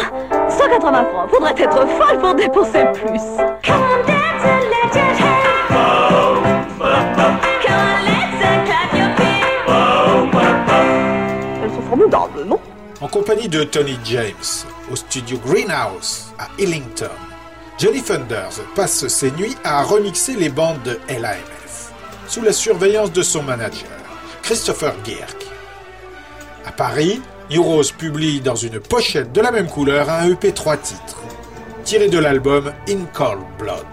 180 0.49 1.05
francs. 1.05 1.29
Faudrait 1.29 1.53
être 1.55 1.87
folle 1.87 2.17
pour 2.19 2.33
dépenser 2.33 2.85
plus. 2.93 3.21
Come 3.63 4.01
dance 4.07 4.43
and 4.43 4.63
let 4.71 4.95
your 4.95 5.05
hair. 5.19 5.43
Come 6.79 7.75
on, 7.77 8.01
let's 8.05 8.41
and 8.43 8.65
clap 8.65 8.91
your 8.95 9.11
feet. 9.17 9.45
Elles 11.63 11.73
sont 11.75 11.85
formidables, 11.89 12.43
non? 12.47 12.59
En 13.01 13.07
compagnie 13.07 13.49
de 13.49 13.63
Tony 13.65 13.99
James, 14.05 14.65
au 14.91 14.95
studio 14.95 15.37
Greenhouse 15.45 16.33
à 16.39 16.47
Illington, 16.57 17.05
Johnny 17.77 18.01
Thunders 18.01 18.61
passe 18.75 19.07
ses 19.07 19.29
nuits 19.31 19.55
à 19.63 19.83
remixer 19.83 20.35
les 20.35 20.49
bandes 20.49 20.81
de 20.85 20.97
LAMF, 21.09 21.62
sous 22.33 22.41
la 22.41 22.51
surveillance 22.51 23.11
de 23.11 23.21
son 23.21 23.43
manager, 23.43 23.91
Christopher 24.41 24.95
Gierk. 25.05 25.37
À 26.65 26.71
Paris, 26.71 27.21
Euros 27.51 27.83
publie 27.95 28.41
dans 28.41 28.55
une 28.55 28.79
pochette 28.79 29.31
de 29.33 29.39
la 29.39 29.51
même 29.51 29.67
couleur 29.67 30.09
un 30.09 30.27
EP 30.31 30.51
3 30.51 30.77
titres, 30.77 31.21
tiré 31.83 32.09
de 32.09 32.17
l'album 32.17 32.73
In 32.89 33.05
Cold 33.13 33.43
Blood. 33.59 33.85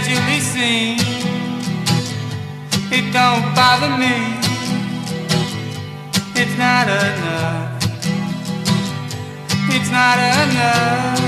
To 0.00 0.04
casually 0.04 0.40
sing. 0.40 0.98
It 2.90 3.12
don't 3.12 3.54
bother 3.54 3.90
me. 3.98 4.14
It's 6.40 6.56
not 6.56 6.86
enough. 6.86 7.82
It's 9.74 9.90
not 9.90 10.18
enough. 10.18 11.18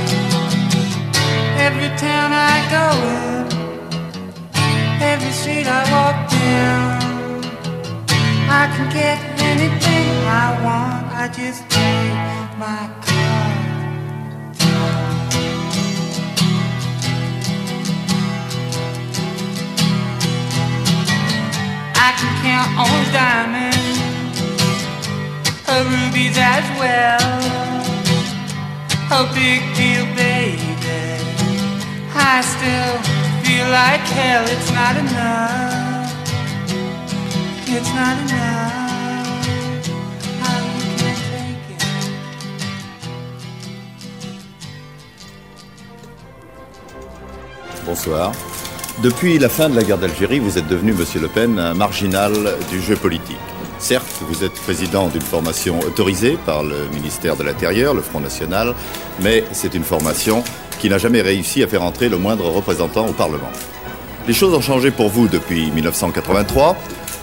Every 1.58 1.90
town 1.98 2.30
I 2.32 2.56
go 2.76 2.86
in, 3.16 3.44
every 5.02 5.32
street 5.32 5.66
I 5.66 5.82
walk 5.90 6.30
down, 6.30 7.44
I 8.48 8.66
can 8.74 8.88
get 8.92 9.18
anything 9.50 10.06
I 10.26 10.48
want. 10.64 11.06
I 11.12 11.28
just 11.28 11.68
take 11.70 12.58
my 12.58 13.09
I 22.03 22.11
can 22.18 22.32
count 22.42 22.70
on 22.84 23.01
diamonds 23.12 24.01
her 25.70 25.84
rubies 25.84 26.36
as 26.36 26.66
well. 26.80 27.20
Oh, 29.12 29.26
big 29.34 29.61
deal, 29.76 30.05
baby. 30.16 30.80
I 32.12 32.40
still 32.55 32.94
feel 33.44 33.68
like 33.80 34.05
hell. 34.18 34.44
It's 34.55 34.70
not 34.72 34.96
enough. 34.96 36.11
It's 37.68 37.92
not 37.94 38.16
enough. 38.24 38.70
Bonsoir. 47.86 48.59
Depuis 49.03 49.38
la 49.38 49.48
fin 49.48 49.70
de 49.70 49.76
la 49.76 49.82
guerre 49.82 49.96
d'Algérie, 49.96 50.40
vous 50.40 50.59
êtes 50.59 50.68
devenu, 50.68 50.92
Monsieur 50.92 51.20
Le 51.20 51.28
Pen, 51.28 51.59
un 51.59 51.72
marginal 51.72 52.34
du 52.70 52.82
jeu 52.82 52.96
politique. 52.96 53.38
Certes, 53.78 54.20
vous 54.28 54.44
êtes 54.44 54.53
président 54.53 55.09
d'une 55.09 55.22
formation 55.22 55.80
autorisée 55.80 56.36
par 56.44 56.62
le 56.62 56.86
ministère 56.92 57.34
de 57.34 57.42
l'Intérieur, 57.42 57.94
le 57.94 58.03
Front 58.03 58.20
National, 58.20 58.74
mais 59.22 59.42
c'est 59.53 59.72
une 59.72 59.84
formation 59.84 60.44
qui 60.78 60.90
n'a 60.90 60.98
jamais 60.98 61.22
réussi 61.22 61.62
à 61.62 61.66
faire 61.66 61.82
entrer 61.82 62.11
le 62.11 62.18
moindre 62.18 62.51
représentant 62.51 63.07
au 63.07 63.12
Parlement. 63.12 63.51
Les 64.28 64.34
choses 64.34 64.53
ont 64.53 64.61
changé 64.61 64.90
pour 64.90 65.09
vous 65.09 65.28
depuis 65.28 65.70
1983. 65.70 66.76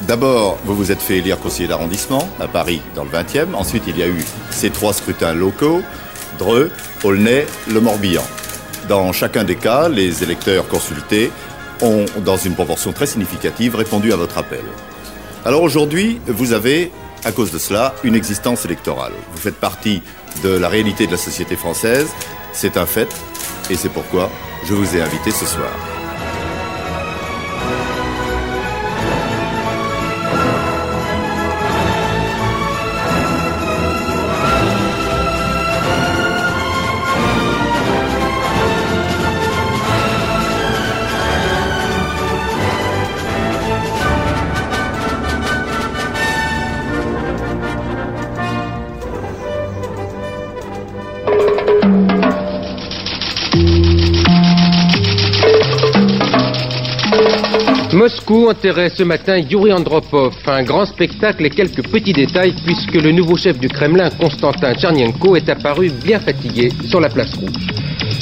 D'abord, 0.08 0.58
vous 0.66 0.76
vous 0.76 0.92
êtes 0.92 1.02
fait 1.02 1.18
élire 1.18 1.40
conseiller 1.40 1.68
d'arrondissement 1.68 2.28
à 2.40 2.48
Paris 2.48 2.82
dans 2.96 3.04
le 3.04 3.12
20e. 3.12 3.54
Ensuite, 3.54 3.84
il 3.88 4.00
y 4.00 4.02
a 4.02 4.08
eu 4.08 4.26
ces 4.50 4.72
trois 4.72 4.94
scrutins 4.94 5.36
locaux, 5.36 5.84
Dreux, 6.40 6.72
Aulnay, 7.04 7.46
Le 7.70 7.82
Morbihan. 7.82 8.24
Dans 8.90 9.12
chacun 9.12 9.44
des 9.44 9.58
cas, 9.58 9.90
les 9.90 10.24
électeurs 10.24 10.68
consultés 10.68 11.30
ont, 11.82 12.06
dans 12.24 12.38
une 12.38 12.56
proportion 12.56 12.94
très 12.94 13.06
significative, 13.06 13.76
répondu 13.76 14.14
à 14.14 14.16
votre 14.16 14.38
appel. 14.38 14.64
Alors 15.46 15.64
aujourd'hui, 15.64 16.20
vous 16.28 16.54
avez, 16.54 16.92
à 17.24 17.32
cause 17.32 17.52
de 17.52 17.58
cela, 17.58 17.96
une 18.04 18.16
existence 18.16 18.66
électorale. 18.66 19.14
Vous 19.32 19.38
faites 19.40 19.56
partie 19.56 20.02
de 20.44 20.50
la 20.50 20.70
réalité 20.70 21.08
de 21.08 21.12
la 21.12 21.18
société 21.18 21.56
française, 21.56 22.08
c'est 22.54 22.78
un 22.78 22.86
fait, 22.86 23.10
et 23.70 23.76
c'est 23.76 23.90
pourquoi 23.90 24.30
je 24.66 24.74
vous 24.74 24.96
ai 24.96 25.02
invité 25.02 25.32
ce 25.32 25.46
soir. 25.46 25.97
Moscou 58.08 58.48
enterrait 58.48 58.90
ce 58.96 59.04
matin 59.04 59.38
Yuri 59.38 59.74
Andropov. 59.74 60.34
Un 60.48 60.64
grand 60.64 60.86
spectacle 60.86 61.46
et 61.46 61.50
quelques 61.50 61.86
petits 61.90 62.14
détails 62.14 62.56
puisque 62.66 62.94
le 62.94 63.12
nouveau 63.12 63.36
chef 63.36 63.60
du 63.60 63.68
Kremlin, 63.68 64.10
Konstantin 64.12 64.74
Tchernienko, 64.76 65.36
est 65.36 65.50
apparu 65.50 65.90
bien 65.90 66.18
fatigué 66.18 66.70
sur 66.86 67.02
la 67.02 67.10
place 67.10 67.34
rouge. 67.34 67.68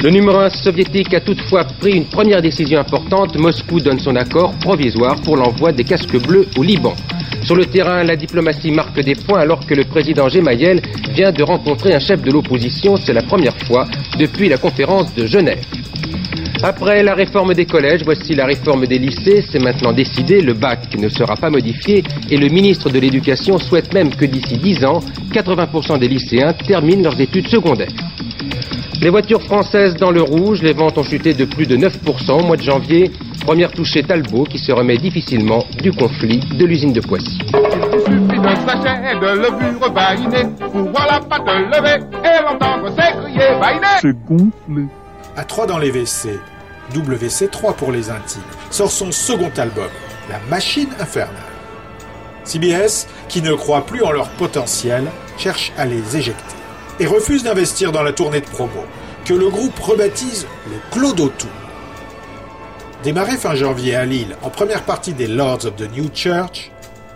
Le 0.01 0.09
numéro 0.09 0.39
1 0.39 0.49
soviétique 0.49 1.13
a 1.13 1.19
toutefois 1.19 1.65
pris 1.79 1.91
une 1.91 2.05
première 2.05 2.41
décision 2.41 2.79
importante. 2.79 3.38
Moscou 3.38 3.79
donne 3.79 3.99
son 3.99 4.15
accord 4.15 4.55
provisoire 4.59 5.21
pour 5.21 5.38
l'envoi 5.38 5.71
des 5.71 5.83
casques 5.83 6.19
bleus 6.19 6.47
au 6.57 6.63
Liban. 6.63 6.95
Sur 7.43 7.55
le 7.55 7.67
terrain, 7.67 8.03
la 8.03 8.15
diplomatie 8.15 8.71
marque 8.71 8.99
des 9.01 9.13
points 9.13 9.41
alors 9.41 9.67
que 9.67 9.75
le 9.75 9.83
président 9.83 10.27
Gemayel 10.27 10.81
vient 11.11 11.31
de 11.31 11.43
rencontrer 11.43 11.93
un 11.93 11.99
chef 11.99 12.23
de 12.23 12.31
l'opposition. 12.31 12.95
C'est 12.97 13.13
la 13.13 13.21
première 13.21 13.55
fois 13.67 13.86
depuis 14.17 14.49
la 14.49 14.57
conférence 14.57 15.13
de 15.13 15.27
Genève. 15.27 15.63
Après 16.64 17.03
la 17.03 17.14
réforme 17.14 17.53
des 17.53 17.66
collèges, 17.66 18.01
voici 18.03 18.34
la 18.34 18.45
réforme 18.45 18.88
des 18.88 18.97
lycées. 18.97 19.43
C'est 19.51 19.62
maintenant 19.62 19.93
décidé, 19.93 20.41
le 20.41 20.53
bac 20.53 20.95
ne 20.97 21.10
sera 21.10 21.36
pas 21.36 21.49
modifié 21.49 22.03
et 22.30 22.38
le 22.38 22.47
ministre 22.47 22.89
de 22.89 22.99
l'Éducation 22.99 23.58
souhaite 23.58 23.93
même 23.93 24.16
que 24.16 24.26
d'ici 24.26 24.58
10 24.58 24.86
ans, 24.86 24.99
80% 25.32 25.99
des 25.99 26.08
lycéens 26.08 26.53
terminent 26.53 27.03
leurs 27.03 27.20
études 27.20 27.47
secondaires. 27.47 27.91
Les 29.01 29.10
voitures 29.10 29.41
françaises 29.41 29.95
dans 29.95 30.10
le 30.10 30.22
rouge, 30.22 30.64
les 30.64 30.74
ventes 30.74 30.97
ont 30.97 31.03
chuté 31.03 31.34
de 31.34 31.45
plus 31.45 31.68
de 31.68 31.78
9% 31.78 32.32
au 32.32 32.45
mois 32.45 32.58
de 32.58 32.62
janvier. 32.62 33.12
Première 33.45 33.72
touchée 33.72 34.01
Talbot 34.01 34.45
qui 34.45 34.58
se 34.58 34.72
remet 34.72 34.97
difficilement 34.97 35.64
du 35.84 35.91
conflit 35.91 36.39
de 36.58 36.66
l'usine 36.66 36.93
de 36.93 37.01
Poissy. 37.01 37.38
Il 37.53 37.99
suffit 37.99 38.39
d'un 38.39 38.56
chaîne, 38.56 39.20
levure 39.20 39.91
baïnée, 39.91 40.49
pour 40.60 40.89
voir 40.89 41.08
la 41.12 41.20
patte 41.20 41.45
levée 41.45 42.03
et 42.24 42.41
l'entendre 42.41 42.89
s'écrier 42.95 43.60
baïné. 43.60 43.88
C'est 44.01 44.16
gonflé. 44.26 44.88
À 45.38 45.43
3 45.43 45.67
dans 45.67 45.79
les 45.79 45.91
WC, 45.91 46.39
WC3 46.93 47.75
pour 47.75 47.91
les 47.91 48.09
intimes, 48.09 48.41
sort 48.71 48.91
son 48.91 49.11
second 49.11 49.51
album, 49.57 49.89
La 50.29 50.39
Machine 50.49 50.89
Infernale. 50.99 51.36
CBS, 52.45 53.07
qui 53.27 53.41
ne 53.41 53.53
croit 53.53 53.86
plus 53.86 54.01
en 54.01 54.11
leur 54.11 54.29
potentiel, 54.29 55.11
cherche 55.38 55.73
à 55.77 55.86
les 55.86 56.15
éjecter 56.15 56.55
et 57.01 57.05
refuse 57.05 57.43
d'investir 57.43 57.91
dans 57.91 58.03
la 58.03 58.13
tournée 58.13 58.39
de 58.39 58.45
promo, 58.45 58.86
que 59.25 59.33
le 59.33 59.49
groupe 59.49 59.77
rebaptise 59.79 60.47
le 60.67 60.77
Clodo 60.91 61.27
Tour. 61.27 61.49
Démarré 63.03 63.36
fin 63.36 63.55
janvier 63.55 63.95
à 63.95 64.05
Lille, 64.05 64.38
en 64.41 64.49
première 64.49 64.83
partie 64.83 65.13
des 65.13 65.27
Lords 65.27 65.65
of 65.65 65.75
the 65.75 65.91
New 65.91 66.09
Church, 66.13 66.71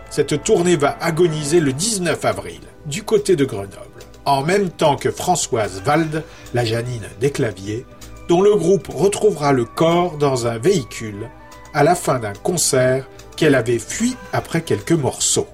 cette 0.10 0.44
tournée 0.44 0.76
va 0.76 0.98
agoniser 1.00 1.62
le 1.62 1.72
19 1.72 2.26
avril, 2.26 2.60
du 2.86 3.04
côté 3.04 3.38
de 3.38 3.46
Grenoble, 3.46 4.04
en 4.26 4.44
même 4.44 4.70
temps 4.70 4.98
que 4.98 5.12
Françoise 5.12 5.82
Wald, 5.86 6.24
la 6.54 6.66
Janine 6.66 7.08
des 7.22 7.32
claviers, 7.32 7.86
dont 8.30 8.42
le 8.42 8.56
groupe 8.56 8.88
retrouvera 8.88 9.52
le 9.52 9.66
corps 9.66 10.18
dans 10.18 10.46
un 10.46 10.60
véhicule 10.60 11.30
à 11.74 11.84
la 11.84 11.96
fin 11.96 12.20
d'un 12.20 12.34
concert 12.34 13.08
qu'elle 13.36 13.56
avait 13.56 13.80
fui 13.80 14.16
après 14.32 14.62
quelques 14.62 14.92
morceaux. 14.92 15.48